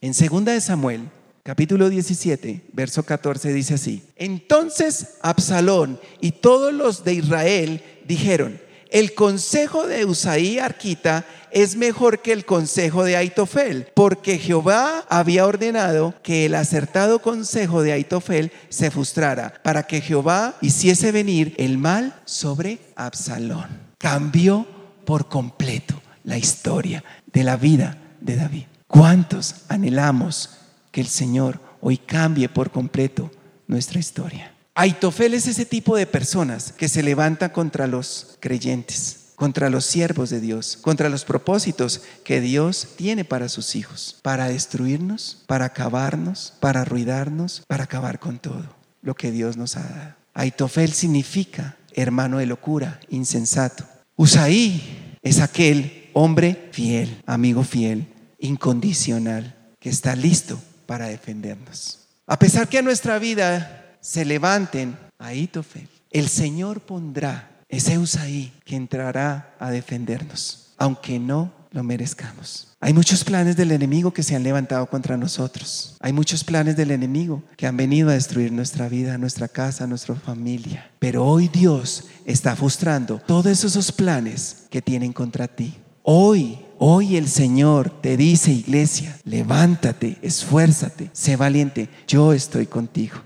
En 0.00 0.14
2 0.14 0.44
de 0.44 0.60
Samuel, 0.60 1.08
capítulo 1.44 1.88
17, 1.88 2.70
verso 2.72 3.04
14 3.04 3.52
dice 3.52 3.74
así: 3.74 4.02
Entonces 4.16 5.18
Absalón 5.22 6.00
y 6.20 6.32
todos 6.32 6.74
los 6.74 7.04
de 7.04 7.14
Israel 7.14 7.84
dijeron: 8.04 8.60
el 8.90 9.14
consejo 9.14 9.86
de 9.86 10.04
Usaí 10.04 10.58
Arquita 10.58 11.24
es 11.50 11.76
mejor 11.76 12.20
que 12.20 12.32
el 12.32 12.44
consejo 12.44 13.04
de 13.04 13.16
Aitofel, 13.16 13.88
porque 13.94 14.38
Jehová 14.38 15.04
había 15.08 15.46
ordenado 15.46 16.14
que 16.22 16.46
el 16.46 16.54
acertado 16.54 17.20
consejo 17.20 17.82
de 17.82 17.92
Aitofel 17.92 18.52
se 18.68 18.90
frustrara, 18.90 19.54
para 19.62 19.84
que 19.84 20.00
Jehová 20.00 20.54
hiciese 20.60 21.12
venir 21.12 21.54
el 21.58 21.78
mal 21.78 22.14
sobre 22.24 22.78
Absalón. 22.94 23.68
Cambió 23.98 24.66
por 25.04 25.28
completo 25.28 26.00
la 26.24 26.38
historia 26.38 27.02
de 27.32 27.44
la 27.44 27.56
vida 27.56 27.98
de 28.20 28.36
David. 28.36 28.64
¿Cuántos 28.86 29.56
anhelamos 29.68 30.50
que 30.90 31.00
el 31.00 31.08
Señor 31.08 31.60
hoy 31.80 31.96
cambie 31.96 32.48
por 32.48 32.70
completo 32.70 33.30
nuestra 33.66 33.98
historia? 33.98 34.52
Aitofel 34.80 35.34
es 35.34 35.46
ese 35.46 35.66
tipo 35.66 35.94
de 35.94 36.06
personas 36.06 36.72
que 36.72 36.88
se 36.88 37.02
levanta 37.02 37.52
contra 37.52 37.86
los 37.86 38.38
creyentes, 38.40 39.32
contra 39.36 39.68
los 39.68 39.84
siervos 39.84 40.30
de 40.30 40.40
Dios, 40.40 40.78
contra 40.80 41.10
los 41.10 41.26
propósitos 41.26 42.00
que 42.24 42.40
Dios 42.40 42.88
tiene 42.96 43.26
para 43.26 43.50
sus 43.50 43.76
hijos, 43.76 44.16
para 44.22 44.48
destruirnos, 44.48 45.44
para 45.46 45.66
acabarnos, 45.66 46.54
para 46.60 46.80
arruinarnos, 46.80 47.62
para 47.66 47.84
acabar 47.84 48.20
con 48.20 48.38
todo 48.38 48.74
lo 49.02 49.14
que 49.14 49.30
Dios 49.30 49.58
nos 49.58 49.76
ha 49.76 49.82
dado. 49.82 50.14
Aitofel 50.32 50.94
significa 50.94 51.76
hermano 51.92 52.38
de 52.38 52.46
locura, 52.46 53.00
insensato. 53.10 53.84
Usaí 54.16 55.18
es 55.20 55.40
aquel 55.40 56.08
hombre 56.14 56.70
fiel, 56.72 57.20
amigo 57.26 57.64
fiel, 57.64 58.06
incondicional, 58.38 59.54
que 59.78 59.90
está 59.90 60.16
listo 60.16 60.58
para 60.86 61.08
defendernos. 61.08 61.98
A 62.26 62.38
pesar 62.38 62.66
que 62.66 62.78
a 62.78 62.82
nuestra 62.82 63.18
vida 63.18 63.79
se 64.00 64.24
levanten 64.24 64.96
a 65.18 65.34
Itofel, 65.34 65.88
el 66.10 66.28
Señor 66.28 66.80
pondrá 66.80 67.50
ese 67.68 67.98
Usaí 67.98 68.52
que 68.64 68.76
entrará 68.76 69.54
a 69.60 69.70
defendernos, 69.70 70.74
aunque 70.76 71.18
no 71.18 71.52
lo 71.70 71.84
merezcamos. 71.84 72.68
Hay 72.80 72.92
muchos 72.92 73.22
planes 73.22 73.56
del 73.56 73.70
enemigo 73.72 74.12
que 74.12 74.22
se 74.22 74.34
han 74.34 74.42
levantado 74.42 74.86
contra 74.86 75.16
nosotros. 75.16 75.96
Hay 76.00 76.12
muchos 76.12 76.42
planes 76.42 76.76
del 76.76 76.90
enemigo 76.90 77.42
que 77.56 77.66
han 77.66 77.76
venido 77.76 78.08
a 78.08 78.14
destruir 78.14 78.50
nuestra 78.50 78.88
vida, 78.88 79.18
nuestra 79.18 79.46
casa, 79.48 79.86
nuestra 79.86 80.14
familia. 80.14 80.90
Pero 80.98 81.24
hoy 81.24 81.48
Dios 81.48 82.04
está 82.24 82.56
frustrando 82.56 83.18
todos 83.18 83.64
esos 83.64 83.92
planes 83.92 84.64
que 84.70 84.82
tienen 84.82 85.12
contra 85.12 85.46
ti. 85.46 85.74
Hoy, 86.02 86.58
hoy 86.78 87.16
el 87.16 87.28
Señor 87.28 87.90
te 88.00 88.16
dice, 88.16 88.50
iglesia, 88.50 89.16
levántate, 89.24 90.18
esfuérzate, 90.22 91.10
sé 91.12 91.36
valiente, 91.36 91.88
yo 92.08 92.32
estoy 92.32 92.66
contigo. 92.66 93.16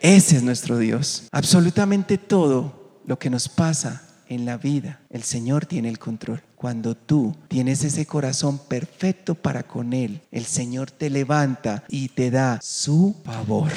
Ese 0.00 0.36
es 0.36 0.42
nuestro 0.42 0.78
Dios. 0.78 1.28
Absolutamente 1.32 2.18
todo 2.18 3.00
lo 3.06 3.18
que 3.18 3.30
nos 3.30 3.48
pasa 3.48 4.02
en 4.28 4.44
la 4.44 4.56
vida, 4.56 5.00
el 5.10 5.22
Señor 5.22 5.66
tiene 5.66 5.88
el 5.88 5.98
control. 5.98 6.42
Cuando 6.56 6.96
tú 6.96 7.36
tienes 7.48 7.84
ese 7.84 8.06
corazón 8.06 8.58
perfecto 8.58 9.34
para 9.34 9.62
con 9.62 9.92
Él, 9.92 10.20
el 10.32 10.44
Señor 10.44 10.90
te 10.90 11.10
levanta 11.10 11.84
y 11.88 12.08
te 12.08 12.30
da 12.30 12.58
su 12.62 13.14
favor. 13.24 13.70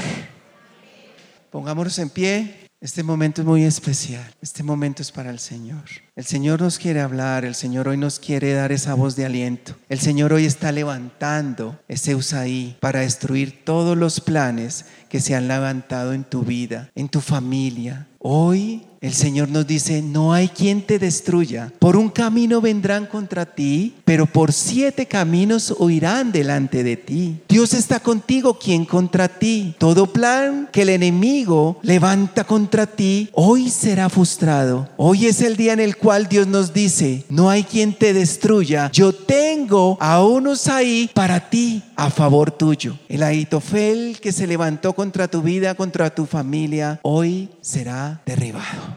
Pongámonos 1.51 1.97
en 1.99 2.09
pie. 2.09 2.68
Este 2.81 3.03
momento 3.03 3.41
es 3.41 3.47
muy 3.47 3.65
especial. 3.65 4.33
Este 4.41 4.63
momento 4.63 5.01
es 5.01 5.11
para 5.11 5.31
el 5.31 5.39
Señor. 5.39 5.83
El 6.15 6.23
Señor 6.23 6.61
nos 6.61 6.79
quiere 6.79 7.01
hablar. 7.01 7.43
El 7.43 7.53
Señor 7.53 7.89
hoy 7.89 7.97
nos 7.97 8.19
quiere 8.19 8.53
dar 8.53 8.71
esa 8.71 8.93
voz 8.93 9.17
de 9.17 9.25
aliento. 9.25 9.75
El 9.89 9.99
Señor 9.99 10.31
hoy 10.31 10.45
está 10.45 10.71
levantando 10.71 11.77
ese 11.89 12.15
Usaí 12.15 12.77
para 12.79 13.01
destruir 13.01 13.65
todos 13.65 13.97
los 13.97 14.21
planes 14.21 14.85
que 15.09 15.19
se 15.19 15.35
han 15.35 15.49
levantado 15.49 16.13
en 16.13 16.23
tu 16.23 16.43
vida, 16.43 16.89
en 16.95 17.09
tu 17.09 17.19
familia. 17.19 18.07
Hoy 18.17 18.85
el 19.01 19.13
Señor 19.13 19.49
nos 19.49 19.65
dice, 19.65 20.01
no 20.01 20.33
hay 20.33 20.49
quien 20.49 20.81
te 20.81 20.99
destruya. 20.99 21.71
Por 21.79 21.95
un 21.95 22.09
camino 22.09 22.59
vendrán 22.59 23.05
contra 23.05 23.45
ti, 23.45 23.95
pero 24.03 24.25
por 24.25 24.51
siete 24.51 25.05
caminos 25.05 25.73
huirán 25.77 26.31
delante 26.31 26.83
de 26.83 26.97
ti. 26.97 27.39
Dios 27.47 27.73
está 27.73 27.99
contigo, 28.01 28.59
quien 28.59 28.85
contra 28.85 29.27
ti. 29.27 29.75
Todo 29.77 30.07
plan 30.07 30.69
que 30.71 30.81
el 30.81 30.89
enemigo 30.89 31.79
levanta 31.81 32.43
contra 32.43 32.87
ti, 32.87 33.29
hoy 33.33 33.69
será 33.69 34.09
frustrado. 34.09 34.89
Hoy 34.97 35.27
es 35.27 35.41
el 35.41 35.55
día 35.55 35.73
en 35.73 35.79
el 35.79 35.95
cual 35.95 36.27
Dios 36.27 36.47
nos 36.47 36.73
dice, 36.73 37.23
no 37.29 37.49
hay 37.49 37.63
quien 37.63 37.93
te 37.93 38.13
destruya. 38.13 38.89
Yo 38.91 39.13
tengo 39.13 39.97
a 40.01 40.23
unos 40.23 40.67
ahí 40.67 41.09
para 41.13 41.49
ti, 41.49 41.83
a 41.95 42.09
favor 42.09 42.51
tuyo. 42.51 42.97
El 43.07 43.23
Aitofel 43.23 44.19
que 44.21 44.33
se 44.33 44.47
levantó 44.47 44.93
contra 44.93 45.29
tu 45.29 45.41
vida, 45.41 45.75
contra 45.75 46.13
tu 46.13 46.25
familia, 46.25 46.99
hoy 47.03 47.49
será 47.61 48.21
derribado. 48.25 48.88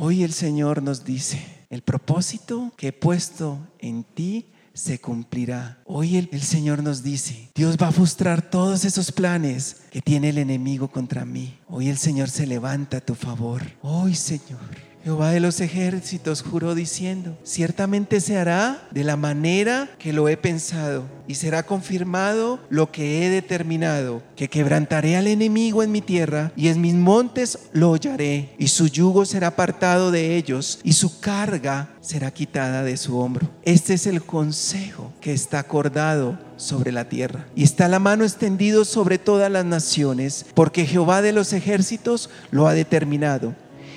Hoy 0.00 0.22
el 0.22 0.32
Señor 0.32 0.80
nos 0.80 1.04
dice, 1.04 1.44
el 1.70 1.82
propósito 1.82 2.72
que 2.76 2.88
he 2.88 2.92
puesto 2.92 3.58
en 3.80 4.04
ti 4.04 4.46
se 4.72 5.00
cumplirá. 5.00 5.82
Hoy 5.86 6.16
el, 6.16 6.40
Señor 6.40 6.84
nos 6.84 7.02
dice, 7.02 7.50
Dios 7.52 7.76
va 7.82 7.88
a 7.88 7.92
frustrar 7.92 8.48
todos 8.48 8.84
esos 8.84 9.10
planes 9.10 9.82
que 9.90 10.00
tiene 10.00 10.28
el 10.28 10.38
enemigo 10.38 10.86
contra 10.86 11.24
mí. 11.24 11.58
Hoy 11.66 11.88
el 11.88 11.98
Señor 11.98 12.30
se 12.30 12.46
levanta 12.46 12.98
a 12.98 13.04
tu 13.04 13.16
favor. 13.16 13.62
Hoy 13.82 14.14
Señor. 14.14 14.87
Jehová 15.08 15.30
de 15.30 15.40
los 15.40 15.62
ejércitos 15.62 16.42
juró 16.42 16.74
diciendo, 16.74 17.34
ciertamente 17.42 18.20
se 18.20 18.36
hará 18.36 18.86
de 18.90 19.04
la 19.04 19.16
manera 19.16 19.88
que 19.98 20.12
lo 20.12 20.28
he 20.28 20.36
pensado 20.36 21.04
y 21.26 21.36
será 21.36 21.62
confirmado 21.62 22.60
lo 22.68 22.92
que 22.92 23.24
he 23.24 23.30
determinado, 23.30 24.22
que 24.36 24.48
quebrantaré 24.48 25.16
al 25.16 25.26
enemigo 25.26 25.82
en 25.82 25.92
mi 25.92 26.02
tierra 26.02 26.52
y 26.56 26.68
en 26.68 26.82
mis 26.82 26.92
montes 26.92 27.58
lo 27.72 27.92
hollaré 27.92 28.54
y 28.58 28.68
su 28.68 28.86
yugo 28.86 29.24
será 29.24 29.46
apartado 29.46 30.10
de 30.10 30.36
ellos 30.36 30.78
y 30.84 30.92
su 30.92 31.20
carga 31.20 31.88
será 32.02 32.30
quitada 32.30 32.82
de 32.82 32.98
su 32.98 33.18
hombro. 33.18 33.48
Este 33.62 33.94
es 33.94 34.06
el 34.06 34.22
consejo 34.22 35.14
que 35.22 35.32
está 35.32 35.58
acordado 35.58 36.38
sobre 36.58 36.92
la 36.92 37.08
tierra. 37.08 37.46
Y 37.54 37.62
está 37.62 37.88
la 37.88 37.98
mano 37.98 38.24
extendido 38.24 38.84
sobre 38.84 39.16
todas 39.16 39.50
las 39.50 39.64
naciones, 39.64 40.44
porque 40.54 40.84
Jehová 40.84 41.22
de 41.22 41.32
los 41.32 41.54
ejércitos 41.54 42.28
lo 42.50 42.66
ha 42.66 42.74
determinado. 42.74 43.54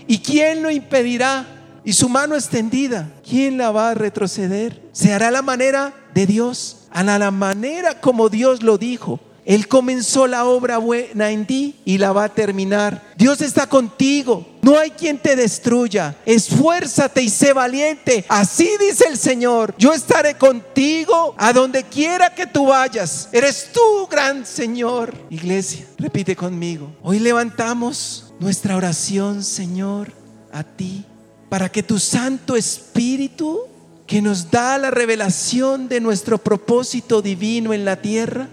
¿Y 0.07 0.19
quién 0.19 0.63
lo 0.63 0.71
impedirá? 0.71 1.45
Y 1.83 1.93
su 1.93 2.09
mano 2.09 2.35
extendida, 2.35 3.09
¿quién 3.27 3.57
la 3.57 3.71
va 3.71 3.89
a 3.89 3.93
retroceder? 3.95 4.81
Se 4.91 5.13
hará 5.13 5.31
la 5.31 5.41
manera 5.41 5.93
de 6.13 6.27
Dios, 6.27 6.87
a 6.91 7.03
la 7.03 7.31
manera 7.31 7.99
como 7.99 8.29
Dios 8.29 8.61
lo 8.61 8.77
dijo. 8.77 9.19
Él 9.43 9.67
comenzó 9.67 10.27
la 10.27 10.45
obra 10.45 10.77
buena 10.77 11.31
en 11.31 11.47
ti 11.47 11.75
y 11.83 11.97
la 11.97 12.11
va 12.11 12.25
a 12.25 12.29
terminar. 12.33 13.01
Dios 13.17 13.41
está 13.41 13.67
contigo. 13.67 14.47
No 14.61 14.77
hay 14.77 14.91
quien 14.91 15.17
te 15.17 15.35
destruya. 15.35 16.15
Esfuérzate 16.25 17.23
y 17.23 17.29
sé 17.29 17.51
valiente. 17.51 18.23
Así 18.29 18.69
dice 18.79 19.05
el 19.07 19.17
Señor. 19.17 19.73
Yo 19.79 19.93
estaré 19.93 20.35
contigo 20.35 21.33
a 21.37 21.51
donde 21.53 21.83
quiera 21.83 22.33
que 22.35 22.45
tú 22.45 22.67
vayas. 22.67 23.29
Eres 23.31 23.69
tú, 23.73 24.07
gran 24.09 24.45
Señor. 24.45 25.13
Iglesia, 25.31 25.87
repite 25.97 26.35
conmigo. 26.35 26.95
Hoy 27.01 27.17
levantamos 27.19 28.30
nuestra 28.41 28.75
oración, 28.75 29.43
Señor, 29.43 30.11
a 30.51 30.63
ti, 30.63 31.05
para 31.47 31.69
que 31.69 31.83
tu 31.83 31.99
Santo 31.99 32.55
Espíritu, 32.55 33.59
que 34.07 34.19
nos 34.19 34.49
da 34.49 34.79
la 34.79 34.89
revelación 34.89 35.87
de 35.87 36.01
nuestro 36.01 36.39
propósito 36.39 37.21
divino 37.21 37.71
en 37.71 37.85
la 37.85 37.97
tierra, 37.97 38.49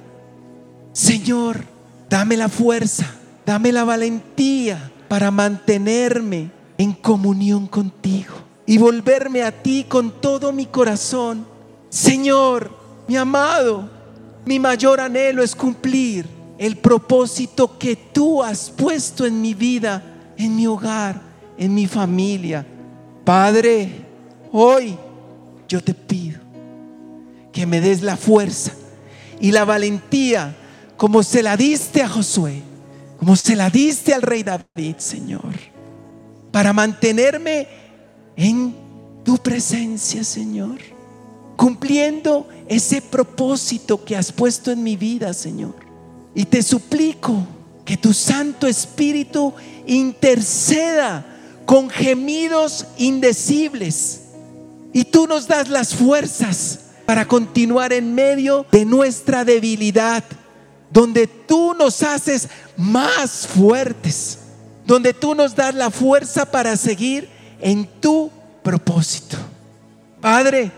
Señor, 0.93 1.65
dame 2.11 2.37
la 2.37 2.51
fuerza, 2.51 3.07
dame 3.47 3.73
la 3.73 3.85
valentía 3.85 4.93
para 5.09 5.31
mantenerme 5.31 6.51
en 6.77 6.93
comunión 6.93 7.67
contigo 7.67 8.35
y 8.67 8.77
volverme 8.77 9.43
a 9.43 9.63
ti 9.63 9.87
con 9.89 10.21
todo 10.21 10.53
mi 10.53 10.67
corazón. 10.67 11.47
Señor, 11.89 12.71
mi 13.09 13.17
amado, 13.17 13.89
mi 14.45 14.59
mayor 14.59 15.01
anhelo 15.01 15.43
es 15.43 15.57
cumplir 15.57 16.38
el 16.59 16.77
propósito 16.77 17.79
que 17.79 17.97
tú 17.97 18.43
has 18.43 18.71
puesto 18.71 19.25
en 19.25 19.41
mi 19.41 19.55
vida, 19.55 20.03
en 20.37 20.57
mi 20.57 20.67
hogar, 20.67 21.21
en 21.57 21.75
mi 21.75 21.87
familia. 21.87 22.67
Padre, 23.25 23.91
hoy 24.53 24.97
yo 25.69 25.83
te 25.83 25.95
pido 25.95 26.41
que 27.53 27.65
me 27.67 27.81
des 27.81 28.03
la 28.03 28.17
fuerza 28.17 28.73
y 29.41 29.53
la 29.53 29.65
valentía 29.65 30.57
como 30.97 31.23
se 31.23 31.43
la 31.43 31.57
diste 31.57 32.03
a 32.03 32.09
Josué, 32.09 32.63
como 33.19 33.37
se 33.37 33.55
la 33.55 33.71
diste 33.71 34.13
al 34.13 34.23
rey 34.23 34.43
David, 34.43 34.97
Señor, 34.99 35.55
para 36.51 36.73
mantenerme 36.73 37.69
en 38.37 38.75
tu 39.25 39.39
presencia, 39.39 40.25
Señor, 40.25 40.79
cumpliendo 41.57 42.49
ese 42.67 43.01
propósito 43.01 44.05
que 44.05 44.17
has 44.17 44.33
puesto 44.33 44.73
en 44.73 44.83
mi 44.83 44.97
vida, 44.97 45.33
Señor. 45.33 45.88
Y 46.35 46.45
te 46.45 46.63
suplico 46.63 47.47
que 47.85 47.97
tu 47.97 48.13
Santo 48.13 48.67
Espíritu 48.67 49.55
interceda 49.87 51.25
con 51.65 51.91
gemidos 51.91 52.87
indecibles. 52.97 54.23
Y 54.93 55.05
tú 55.05 55.27
nos 55.27 55.49
das 55.49 55.69
las 55.69 55.95
fuerzas 55.95 56.81
para 57.07 57.27
continuar 57.27 57.93
en 57.93 58.15
medio 58.15 58.67
de 58.71 58.85
nuestra 58.85 59.45
debilidad, 59.45 60.23
donde 60.91 61.27
tú 61.27 61.75
nos 61.75 62.03
haces 62.03 62.49
más 62.77 63.47
fuertes, 63.47 64.39
donde 64.87 65.15
tú 65.15 65.35
nos 65.35 65.55
das 65.57 65.75
la 65.75 65.91
fuerza 65.91 66.51
para 66.51 66.77
seguir 66.77 67.29
en 67.61 67.87
tu 68.01 68.31
propósito. 68.63 69.39
Padre, 70.21 70.71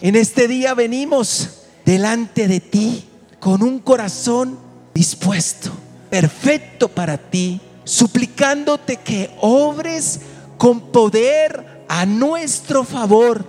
en 0.00 0.16
este 0.16 0.48
día 0.48 0.74
venimos 0.74 1.50
delante 1.84 2.48
de 2.48 2.60
ti 2.60 3.04
con 3.38 3.62
un 3.62 3.78
corazón 3.78 4.65
dispuesto, 4.96 5.70
perfecto 6.08 6.88
para 6.88 7.18
ti, 7.18 7.60
suplicándote 7.84 8.96
que 8.96 9.30
obres 9.42 10.20
con 10.56 10.80
poder 10.80 11.84
a 11.86 12.06
nuestro 12.06 12.82
favor. 12.82 13.44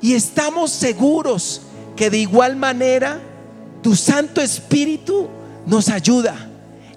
Y 0.00 0.14
estamos 0.14 0.70
seguros 0.70 1.60
que 1.96 2.08
de 2.08 2.18
igual 2.18 2.56
manera 2.56 3.20
tu 3.82 3.94
Santo 3.94 4.40
Espíritu 4.40 5.28
nos 5.66 5.90
ayuda 5.90 6.34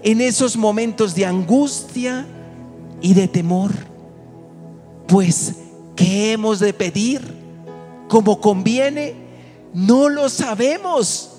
en 0.01 0.21
esos 0.21 0.55
momentos 0.55 1.13
de 1.13 1.25
angustia 1.25 2.25
y 3.01 3.13
de 3.13 3.27
temor. 3.27 3.71
Pues, 5.07 5.55
¿qué 5.97 6.31
hemos 6.31 6.59
de 6.59 6.73
pedir? 6.73 7.21
Como 8.07 8.39
conviene, 8.39 9.13
no 9.73 10.07
lo 10.07 10.29
sabemos 10.29 11.38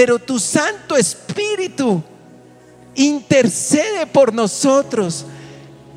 pero 0.00 0.18
tu 0.18 0.38
Santo 0.38 0.96
Espíritu 0.96 2.02
intercede 2.94 4.06
por 4.06 4.32
nosotros 4.32 5.26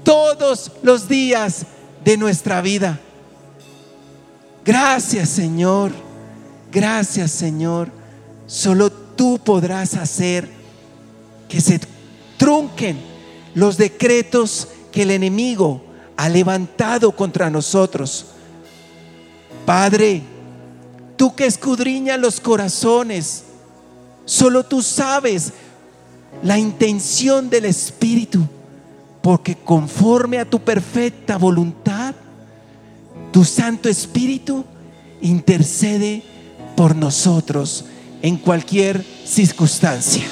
todos 0.03 0.73
los 0.81 1.07
días 1.07 1.65
de 2.03 2.17
nuestra 2.17 2.59
vida. 2.59 2.99
Gracias 4.65 5.29
Señor, 5.29 5.93
gracias 6.69 7.31
Señor. 7.31 7.87
Solo 8.45 8.91
tú 8.91 9.39
podrás 9.41 9.93
hacer 9.93 10.49
que 11.47 11.61
se 11.61 11.79
trunquen 12.37 12.99
los 13.55 13.77
decretos 13.77 14.67
que 14.91 15.03
el 15.03 15.11
enemigo 15.11 15.81
ha 16.17 16.27
levantado 16.27 17.13
contra 17.13 17.49
nosotros. 17.49 18.25
Padre, 19.65 20.23
tú 21.15 21.33
que 21.33 21.45
escudriñas 21.45 22.19
los 22.19 22.41
corazones, 22.41 23.45
Solo 24.25 24.63
tú 24.63 24.81
sabes 24.81 25.53
la 26.43 26.57
intención 26.57 27.49
del 27.49 27.65
Espíritu, 27.65 28.47
porque 29.21 29.55
conforme 29.55 30.39
a 30.39 30.49
tu 30.49 30.59
perfecta 30.59 31.37
voluntad, 31.37 32.15
tu 33.31 33.43
Santo 33.43 33.89
Espíritu 33.89 34.65
intercede 35.21 36.23
por 36.75 36.95
nosotros 36.95 37.85
en 38.21 38.37
cualquier 38.37 39.05
circunstancia. 39.25 40.23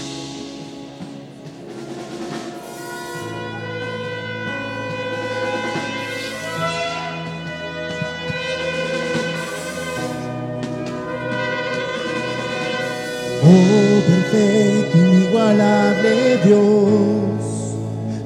Oh 13.44 14.02
perfecto, 14.06 14.98
inigualable 15.00 16.38
Dios, 16.46 17.74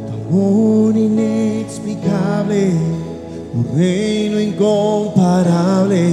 tu 0.05 0.35
amor 0.35 0.97
inexplicable, 0.97 2.73
tu 3.53 3.77
reino 3.77 4.41
incomparable, 4.41 6.03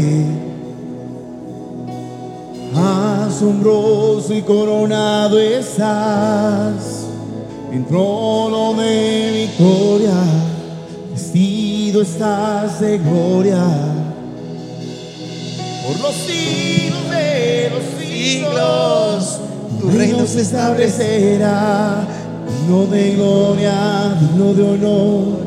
asombroso 2.77 4.35
y 4.35 4.43
coronado 4.43 5.37
estás, 5.41 7.09
en 7.73 7.85
trono 7.85 8.75
de 8.75 9.49
victoria, 9.49 10.15
vestido 11.11 12.03
estás 12.03 12.79
de 12.79 12.99
gloria, 12.99 13.65
por 15.89 15.99
los 16.01 16.15
siglos 16.15 17.11
de 17.11 17.71
los 17.71 18.02
siglos 18.23 19.41
tu 19.81 19.91
reino 19.91 20.27
se 20.27 20.43
establecerá, 20.43 22.07
digno 22.47 22.87
de 22.87 23.15
gloria, 23.17 24.17
digno 24.21 24.55
de 24.55 24.63
honor, 24.63 25.39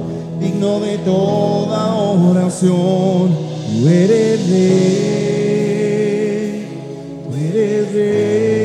digno 0.41 0.81
de 0.81 0.97
toda 0.97 1.93
oración. 1.95 3.33
Tú 3.79 3.88
eres 3.88 4.49
rey, 4.49 5.85
tú 7.23 7.35
eres 7.49 7.93
rey, 7.93 8.64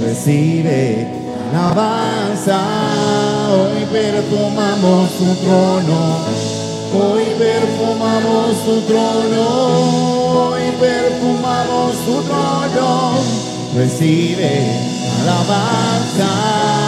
recibe 0.00 1.06
alabanza, 1.50 2.60
hoy 3.50 3.84
perfumamos 3.90 5.10
tu 5.18 5.34
trono, 5.44 6.18
hoy 6.94 7.24
perfumamos 7.38 8.56
tu 8.64 8.80
trono, 8.82 10.50
hoy 10.50 10.62
perfumamos 10.80 11.92
tu 12.06 12.22
trono, 12.22 13.14
recibe 13.74 14.52
alabanza. 15.22 16.87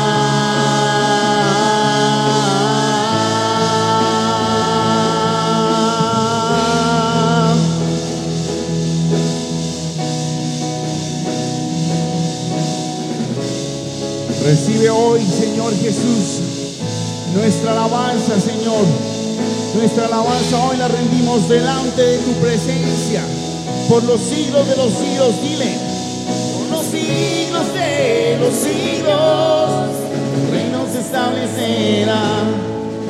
Recibe 14.50 14.90
hoy, 14.90 15.20
Señor 15.20 15.72
Jesús, 15.76 16.40
nuestra 17.36 17.70
alabanza, 17.70 18.40
Señor. 18.40 18.84
Nuestra 19.76 20.06
alabanza 20.06 20.58
hoy 20.64 20.76
la 20.76 20.88
rendimos 20.88 21.48
delante 21.48 22.02
de 22.02 22.18
tu 22.18 22.32
presencia. 22.32 23.22
Por 23.88 24.02
los 24.02 24.20
siglos 24.20 24.66
de 24.66 24.74
los 24.74 24.92
siglos, 24.92 25.40
dile. 25.40 25.72
Por 26.56 26.78
los 26.78 26.84
siglos 26.84 27.72
de 27.74 28.38
los 28.40 28.52
siglos, 28.52 29.70
tu 30.34 30.52
reino 30.52 30.84
se 30.92 30.98
establecerá. 30.98 32.42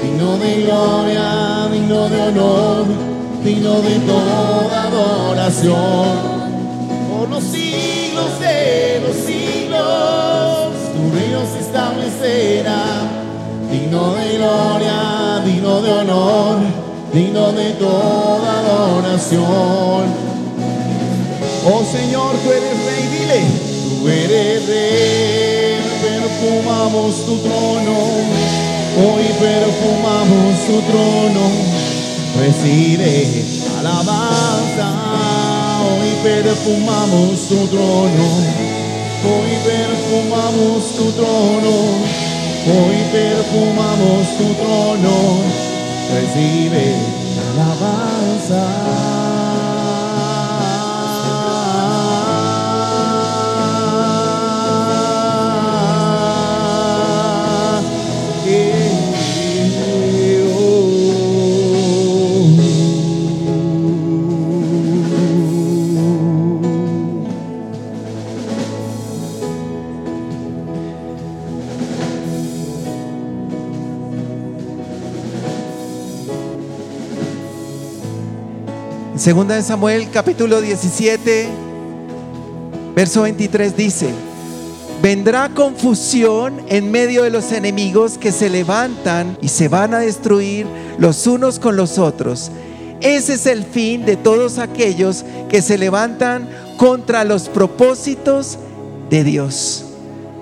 Digno 0.02 0.36
de 0.36 0.62
gloria, 0.64 1.68
digno 1.72 2.08
de 2.10 2.20
honor, 2.20 2.84
digno 3.42 3.80
de 3.80 3.98
toda 4.00 4.82
adoración 4.88 6.39
gloria, 14.40 15.42
digno 15.44 15.82
de 15.82 15.92
honor, 15.92 16.56
digno 17.12 17.52
de 17.52 17.70
toda 17.72 18.48
adoración. 18.60 20.04
Oh 21.66 21.84
Señor, 21.84 22.32
tú 22.42 22.50
eres 22.50 22.76
rey, 22.86 23.04
dile, 23.14 23.40
tú 24.00 24.08
eres 24.08 24.66
rey, 24.66 25.78
perfumamos 26.00 27.26
tu 27.26 27.36
trono, 27.38 27.96
hoy 29.04 29.24
perfumamos 29.38 30.52
tu 30.66 30.80
trono, 30.90 31.44
recibe 32.40 33.44
alabanza, 33.78 34.88
hoy 35.84 36.10
perfumamos 36.22 37.40
tu 37.48 37.66
trono, 37.66 38.26
hoy 39.28 39.52
perfumamos 39.66 40.84
tu 40.96 41.12
trono, 41.12 42.19
hoy 42.66 42.96
perfumamos 43.12 44.28
tu 44.36 44.54
trono, 44.54 45.40
recibe 46.12 46.94
alabanza. 47.52 49.29
Segunda 79.20 79.54
de 79.56 79.62
Samuel 79.62 80.08
capítulo 80.10 80.62
17, 80.62 81.46
verso 82.94 83.20
23 83.20 83.76
dice, 83.76 84.08
vendrá 85.02 85.50
confusión 85.50 86.62
en 86.68 86.90
medio 86.90 87.24
de 87.24 87.28
los 87.28 87.52
enemigos 87.52 88.16
que 88.16 88.32
se 88.32 88.48
levantan 88.48 89.36
y 89.42 89.48
se 89.48 89.68
van 89.68 89.92
a 89.92 89.98
destruir 89.98 90.66
los 90.96 91.26
unos 91.26 91.58
con 91.58 91.76
los 91.76 91.98
otros. 91.98 92.50
Ese 93.02 93.34
es 93.34 93.44
el 93.44 93.64
fin 93.64 94.06
de 94.06 94.16
todos 94.16 94.56
aquellos 94.56 95.26
que 95.50 95.60
se 95.60 95.76
levantan 95.76 96.48
contra 96.78 97.24
los 97.24 97.50
propósitos 97.50 98.58
de 99.10 99.22
Dios. 99.22 99.84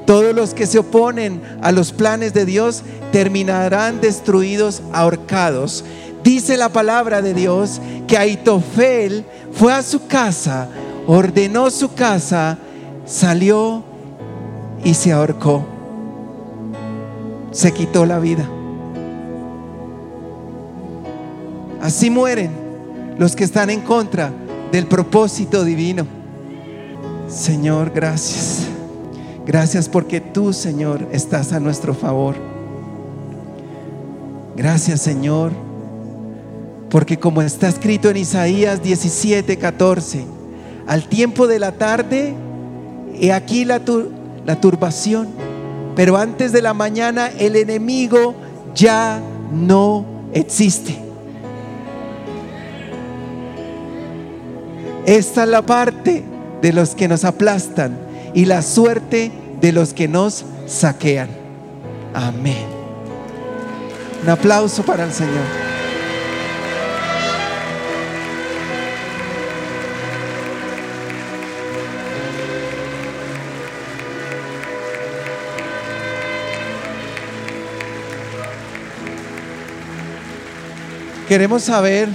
Todos 0.07 0.33
los 0.33 0.55
que 0.55 0.69
se 0.69 0.79
oponen 0.79 1.43
a 1.63 1.73
los 1.73 1.91
planes 1.91 2.33
de 2.33 2.47
Dios 2.47 2.83
terminarán 3.11 4.01
destruidos, 4.01 4.83
ahorcados. 4.93 5.85
Dice 6.29 6.59
la 6.59 6.69
palabra 6.69 7.23
de 7.23 7.33
Dios 7.33 7.81
que 8.07 8.19
Aitofel 8.19 9.25
fue 9.51 9.73
a 9.73 9.83
su 9.83 10.07
casa, 10.07 10.69
ordenó 11.07 11.71
su 11.71 11.95
casa, 11.95 12.59
salió 13.07 13.83
y 14.85 14.93
se 14.93 15.11
ahorcó. 15.11 15.65
Se 17.51 17.73
quitó 17.73 18.05
la 18.05 18.19
vida. 18.19 18.47
Así 21.81 22.11
mueren 22.11 22.51
los 23.17 23.35
que 23.35 23.45
están 23.45 23.71
en 23.71 23.81
contra 23.81 24.31
del 24.71 24.87
propósito 24.87 25.65
divino. 25.65 26.07
Señor, 27.27 27.91
gracias. 27.95 28.67
Gracias 29.47 29.89
porque 29.89 30.21
tú, 30.21 30.53
Señor, 30.53 31.09
estás 31.11 31.55
a 31.55 31.59
nuestro 31.59 31.95
favor. 31.95 32.35
Gracias, 34.57 35.01
Señor, 35.01 35.68
porque 36.91 37.19
como 37.19 37.43
está 37.43 37.69
escrito 37.69 38.09
en 38.09 38.17
Isaías 38.17 38.83
17, 38.83 39.59
14, 39.59 40.25
al 40.87 41.09
tiempo 41.09 41.47
de 41.47 41.59
la 41.59 41.73
tarde, 41.73 42.35
he 43.21 43.33
aquí 43.33 43.65
la, 43.65 43.81
la 44.47 44.61
turbación, 44.61 45.29
pero 45.95 46.17
antes 46.17 46.53
de 46.53 46.63
la 46.63 46.73
mañana 46.73 47.31
el 47.39 47.57
enemigo 47.57 48.35
ya 48.75 49.21
no 49.53 50.05
existe. 50.33 50.99
Esta 55.05 55.45
es 55.45 55.49
la 55.49 55.63
parte 55.63 56.23
de 56.61 56.73
los 56.73 56.95
que 56.95 57.09
nos 57.09 57.25
aplastan 57.25 57.99
y 58.35 58.45
la 58.45 58.63
suerte 58.63 59.33
de 59.61 59.73
los 59.73 59.95
que 59.95 60.07
nos 60.07 60.45
saquean. 60.67 61.29
Amén. 62.15 62.67
Un 64.23 64.29
aplauso 64.29 64.83
para 64.83 65.05
el 65.05 65.13
Señor. 65.13 65.68
Queremos 81.29 81.63
saber 81.63 82.09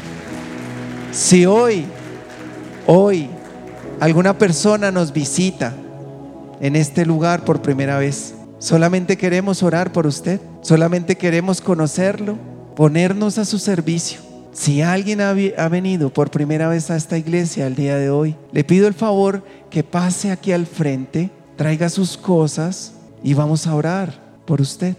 si 1.11 1.45
hoy, 1.45 1.85
hoy, 2.87 3.29
alguna 3.99 4.37
persona 4.37 4.91
nos 4.91 5.13
visita 5.13 5.73
en 6.59 6.75
este 6.75 7.05
lugar 7.05 7.45
por 7.45 7.61
primera 7.61 7.99
vez. 7.99 8.33
Solamente 8.57 9.15
queremos 9.15 9.61
orar 9.61 9.91
por 9.91 10.07
usted. 10.07 10.41
Solamente 10.61 11.15
queremos 11.15 11.61
conocerlo, 11.61 12.37
ponernos 12.75 13.37
a 13.37 13.45
su 13.45 13.59
servicio. 13.59 14.19
Si 14.51 14.81
alguien 14.81 15.21
ha, 15.21 15.33
venido 15.33 16.11
por 16.11 16.31
primera 16.31 16.67
vez 16.67 16.89
a 16.89 16.95
esta 16.95 17.17
iglesia 17.17 17.67
el 17.67 17.75
día 17.75 17.97
de 17.97 18.09
hoy, 18.09 18.35
le 18.51 18.63
pido 18.63 18.87
el 18.87 18.93
favor 18.93 19.43
que 19.69 19.83
pase 19.83 20.31
aquí 20.31 20.51
al 20.51 20.65
frente, 20.65 21.29
traiga 21.55 21.89
sus 21.89 22.17
cosas 22.17 22.93
y 23.23 23.33
vamos 23.33 23.67
a 23.67 23.75
orar 23.75 24.13
por 24.45 24.61
usted. 24.61 24.95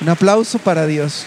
Un 0.00 0.08
aplauso 0.08 0.58
para 0.58 0.86
Dios. 0.86 1.26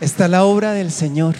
Está 0.00 0.28
la 0.28 0.44
obra 0.44 0.72
del 0.72 0.90
Señor. 0.90 1.34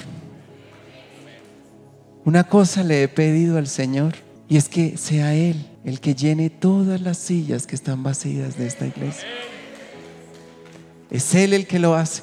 Una 2.27 2.45
cosa 2.45 2.83
le 2.83 3.05
he 3.05 3.09
pedido 3.09 3.57
al 3.57 3.69
Señor 3.69 4.15
y 4.49 4.59
es 4.59 4.69
que 4.69 4.99
sea 4.99 5.35
Él 5.35 5.67
el 5.85 6.01
que 6.01 6.15
llene 6.15 6.51
todas 6.51 7.01
las 7.01 7.17
sillas 7.17 7.67
que 7.67 7.75
están 7.75 8.03
vacías 8.03 8.59
de 8.59 8.67
esta 8.67 8.87
iglesia. 8.87 9.27
Es 11.11 11.35
Él 11.35 11.55
el 11.55 11.67
que 11.67 11.79
lo 11.79 11.95
hace. 11.95 12.23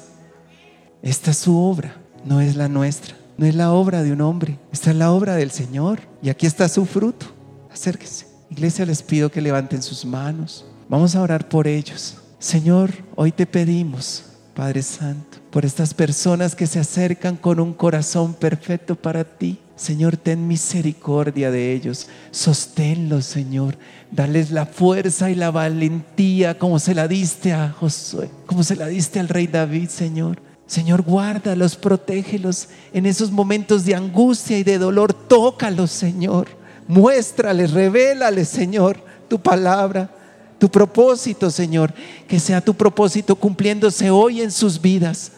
Esta 1.02 1.32
es 1.32 1.38
su 1.38 1.58
obra, 1.58 1.96
no 2.24 2.40
es 2.40 2.54
la 2.54 2.68
nuestra. 2.68 3.16
No 3.36 3.46
es 3.46 3.54
la 3.54 3.72
obra 3.72 4.02
de 4.02 4.12
un 4.12 4.20
hombre, 4.20 4.58
esta 4.72 4.90
es 4.90 4.96
la 4.96 5.10
obra 5.10 5.34
del 5.34 5.50
Señor. 5.50 6.00
Y 6.22 6.28
aquí 6.28 6.46
está 6.46 6.68
su 6.68 6.86
fruto. 6.86 7.26
Acérquese. 7.72 8.26
Iglesia, 8.50 8.86
les 8.86 9.02
pido 9.02 9.30
que 9.30 9.40
levanten 9.40 9.82
sus 9.82 10.04
manos. 10.04 10.64
Vamos 10.88 11.16
a 11.16 11.22
orar 11.22 11.48
por 11.48 11.66
ellos. 11.66 12.18
Señor, 12.38 12.92
hoy 13.16 13.32
te 13.32 13.46
pedimos, 13.46 14.24
Padre 14.54 14.82
Santo, 14.82 15.38
por 15.50 15.64
estas 15.64 15.94
personas 15.94 16.54
que 16.54 16.66
se 16.66 16.78
acercan 16.78 17.36
con 17.36 17.58
un 17.58 17.72
corazón 17.72 18.34
perfecto 18.34 18.94
para 18.94 19.24
ti. 19.24 19.58
Señor, 19.76 20.16
ten 20.16 20.46
misericordia 20.46 21.50
de 21.50 21.72
ellos. 21.72 22.06
Sosténlos, 22.30 23.24
Señor. 23.24 23.76
Dales 24.12 24.52
la 24.52 24.66
fuerza 24.66 25.30
y 25.30 25.34
la 25.34 25.50
valentía 25.50 26.58
como 26.58 26.78
se 26.78 26.94
la 26.94 27.08
diste 27.08 27.52
a 27.52 27.70
Josué, 27.70 28.30
como 28.46 28.62
se 28.62 28.76
la 28.76 28.86
diste 28.86 29.18
al 29.18 29.28
rey 29.28 29.48
David, 29.48 29.88
Señor. 29.88 30.40
Señor, 30.66 31.02
guárdalos, 31.02 31.76
protégelos 31.76 32.68
en 32.92 33.06
esos 33.06 33.30
momentos 33.30 33.84
de 33.84 33.94
angustia 33.94 34.58
y 34.58 34.64
de 34.64 34.78
dolor. 34.78 35.12
Tócalos, 35.12 35.90
Señor. 35.90 36.48
Muéstrales, 36.88 37.72
revélales, 37.72 38.48
Señor, 38.48 38.98
tu 39.28 39.38
palabra, 39.38 40.10
tu 40.58 40.70
propósito, 40.70 41.50
Señor. 41.50 41.92
Que 42.26 42.40
sea 42.40 42.60
tu 42.60 42.74
propósito 42.74 43.36
cumpliéndose 43.36 44.10
hoy 44.10 44.40
en 44.40 44.50
sus 44.50 44.80
vidas. 44.80 45.32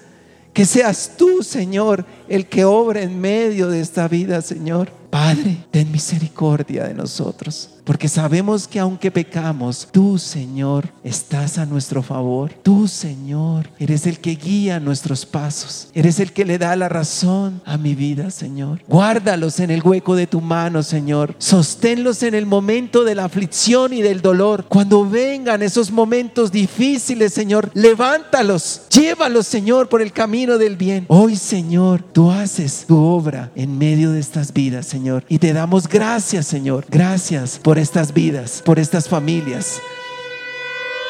Que 0.53 0.65
seas 0.65 1.13
tú, 1.19 1.43
Señor, 1.43 2.07
el 2.29 2.47
que 2.47 2.65
obra 2.65 3.03
en 3.03 3.21
medio 3.21 3.69
de 3.69 3.81
esta 3.81 4.09
vida, 4.09 4.41
Señor. 4.41 4.91
Padre, 5.11 5.59
ten 5.71 5.91
misericordia 5.91 6.85
de 6.85 6.95
nosotros. 6.95 7.76
Porque 7.87 8.09
sabemos 8.09 8.67
que 8.67 8.81
aunque 8.81 9.13
pecamos, 9.13 9.89
tú, 9.93 10.19
Señor, 10.19 10.89
estás 11.05 11.57
a 11.57 11.67
nuestro 11.67 12.03
favor. 12.03 12.53
Tú, 12.65 12.89
Señor, 12.89 13.71
eres 13.79 14.09
el 14.09 14.19
que 14.19 14.35
guía 14.35 14.81
nuestros 14.81 15.25
pasos. 15.25 15.89
Eres 15.95 16.19
el 16.19 16.33
que 16.33 16.45
le 16.45 16.59
da 16.59 16.75
la 16.75 16.89
razón 16.89 17.63
a 17.65 17.79
mi 17.79 17.95
vida, 17.95 18.33
Señor. 18.33 18.83
Guárdalos 18.89 19.61
en 19.61 19.71
el 19.71 19.85
hueco 19.85 20.17
de 20.17 20.27
tu 20.27 20.41
mano, 20.41 20.83
Señor. 20.83 21.37
Sosténlos 21.39 22.25
en 22.25 22.35
el 22.35 22.45
momento 22.45 23.05
de 23.05 23.15
la 23.15 23.25
aflicción 23.27 23.93
y 23.93 24.03
del 24.03 24.21
dolor. 24.21 24.65
Cuando 24.69 25.09
vengan 25.09 25.63
esos 25.63 25.93
momentos 25.93 26.51
difíciles, 26.51 27.33
Señor, 27.33 27.71
levántalos. 27.73 28.83
Llévalos, 28.91 29.47
Señor, 29.47 29.89
por 29.89 30.03
el 30.03 30.13
camino 30.13 30.59
del 30.59 30.75
bien. 30.75 31.05
Hoy, 31.07 31.37
Señor, 31.37 32.03
tú 32.03 32.33
haces 32.33 32.85
tu 32.89 32.99
obra 32.99 33.53
en 33.55 33.79
medio 33.79 34.11
de 34.11 34.19
estas 34.19 34.53
vidas, 34.53 34.87
Señor. 34.87 35.25
Y 35.29 35.39
te 35.39 35.53
damos 35.53 35.87
gracias, 35.89 36.49
Señor. 36.49 36.85
Gracias 36.91 37.61
por 37.63 37.76
estas 37.79 38.13
vidas, 38.13 38.63
por 38.65 38.79
estas 38.79 39.09
familias. 39.09 39.81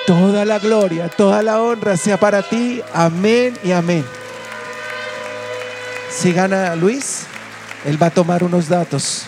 Toda 0.06 0.44
la 0.44 0.58
gloria, 0.58 1.08
toda 1.08 1.42
la 1.42 1.60
honra 1.60 1.96
sea 1.96 2.18
para 2.18 2.42
ti. 2.42 2.80
Amén 2.94 3.58
y 3.64 3.72
amén. 3.72 4.04
Si 6.10 6.32
gana 6.32 6.76
Luis, 6.76 7.26
él 7.84 8.00
va 8.00 8.06
a 8.06 8.10
tomar 8.10 8.44
unos 8.44 8.68
datos. 8.68 9.24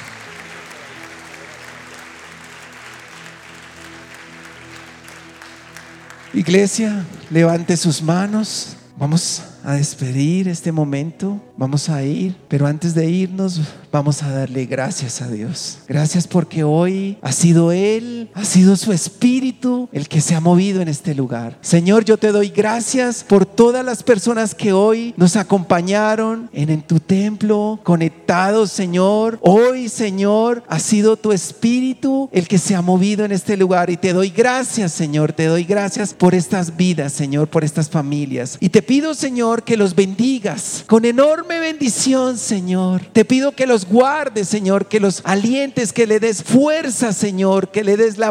Iglesia, 6.33 7.05
levante 7.31 7.77
sus 7.77 8.01
manos. 8.01 8.77
Vamos 8.97 9.43
a 9.69 9.75
despedir 9.75 10.49
este 10.49 10.73
momento, 10.73 11.39
vamos 11.59 11.91
a 11.91 12.03
ir, 12.03 12.35
pero 12.49 12.67
antes 12.67 12.95
de 12.95 13.11
irnos 13.11 13.61
vamos 13.93 14.23
a 14.23 14.31
darle 14.31 14.65
gracias 14.65 15.21
a 15.21 15.29
Dios. 15.29 15.81
Gracias 15.87 16.27
porque 16.27 16.65
hoy 16.65 17.19
ha 17.21 17.33
sido 17.33 17.71
Él, 17.71 18.31
ha 18.33 18.47
sido 18.47 18.77
su 18.77 18.93
Espíritu 18.93 19.91
el 19.93 20.09
que 20.09 20.23
se 20.23 20.35
ha 20.35 20.41
movido 20.41 20.81
en 20.81 20.89
este 20.89 21.15
lugar. 21.15 21.59
Señor, 21.61 22.07
yo 22.07 22.17
te 22.17 22.33
doy 22.33 22.49
gracias 22.49 23.25
por 23.25 23.45
todas 23.45 23.85
las 23.85 24.03
personas 24.03 24.55
que 24.55 24.73
hoy 24.73 25.13
nos 25.19 25.37
acompañaron 25.37 26.49
en, 26.55 26.71
en 26.71 26.81
tu 26.81 26.99
templo, 26.99 27.79
conectados, 27.83 28.73
Señor. 28.73 29.39
Hoy, 29.43 29.91
Señor, 29.91 30.63
ha 30.67 30.79
sido 30.79 31.19
tu 31.19 31.31
Espíritu 31.31 32.31
el 32.33 32.49
que 32.49 32.57
se 32.57 32.75
ha 32.75 32.81
movido 32.81 33.27
en 33.27 33.33
este 33.33 33.59
lugar 33.59 33.91
y 33.91 33.99
te 33.99 34.15
doy 34.15 34.31
gracias, 34.31 34.93
Señor, 34.93 35.35
te 35.35 35.45
doy 35.45 35.65
gracias 35.65 36.15
por 36.15 36.35
estas 36.35 36.75
vidas, 36.75 37.13
Señor, 37.13 37.49
por 37.49 37.65
estas 37.65 37.91
familias. 37.91 38.57
Y 38.61 38.71
te 38.71 38.81
pido, 38.81 39.13
Señor, 39.13 39.58
que 39.63 39.77
los 39.77 39.95
bendigas 39.95 40.85
con 40.87 41.05
enorme 41.05 41.59
bendición, 41.59 42.39
Señor. 42.39 43.03
Te 43.13 43.25
pido 43.25 43.53
que 43.53 43.67
los 43.67 43.87
guardes, 43.87 44.49
Señor, 44.49 44.87
que 44.87 45.01
los 45.01 45.23
alientes, 45.25 45.93
que 45.93 46.07
le 46.07 46.21
des 46.21 46.43
fuerza, 46.43 47.13
Señor, 47.13 47.71
que 47.71 47.85
le 47.85 47.97
des 47.97 48.19
la 48.19 48.31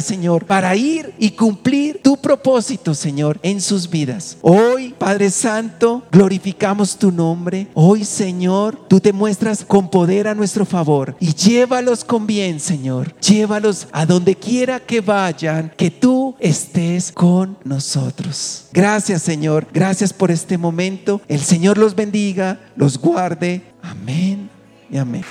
Señor, 0.00 0.44
para 0.44 0.76
ir 0.76 1.14
y 1.18 1.30
cumplir 1.30 2.00
tu 2.02 2.18
propósito, 2.18 2.94
Señor, 2.94 3.38
en 3.42 3.60
sus 3.60 3.88
vidas. 3.88 4.36
Hoy, 4.42 4.94
Padre 4.96 5.30
Santo, 5.30 6.02
glorificamos 6.12 6.96
tu 6.96 7.10
nombre. 7.10 7.68
Hoy, 7.74 8.04
Señor, 8.04 8.86
tú 8.88 9.00
te 9.00 9.12
muestras 9.12 9.64
con 9.64 9.90
poder 9.90 10.28
a 10.28 10.34
nuestro 10.34 10.64
favor 10.64 11.16
y 11.20 11.34
llévalos 11.34 12.04
con 12.04 12.26
bien, 12.26 12.60
Señor. 12.60 13.14
Llévalos 13.20 13.88
a 13.92 14.04
donde 14.04 14.36
quiera 14.36 14.78
que 14.78 15.00
vayan, 15.00 15.72
que 15.76 15.90
tú 15.90 16.36
estés 16.38 17.10
con 17.10 17.56
nosotros. 17.64 18.66
Gracias, 18.72 19.22
Señor. 19.22 19.66
Gracias 19.72 20.12
por 20.12 20.30
este 20.30 20.58
momento. 20.58 21.20
El 21.28 21.40
Señor 21.40 21.78
los 21.78 21.94
bendiga, 21.94 22.60
los 22.76 22.98
guarde. 22.98 23.62
Amén 23.82 24.50
y 24.90 24.98
amén. 24.98 25.24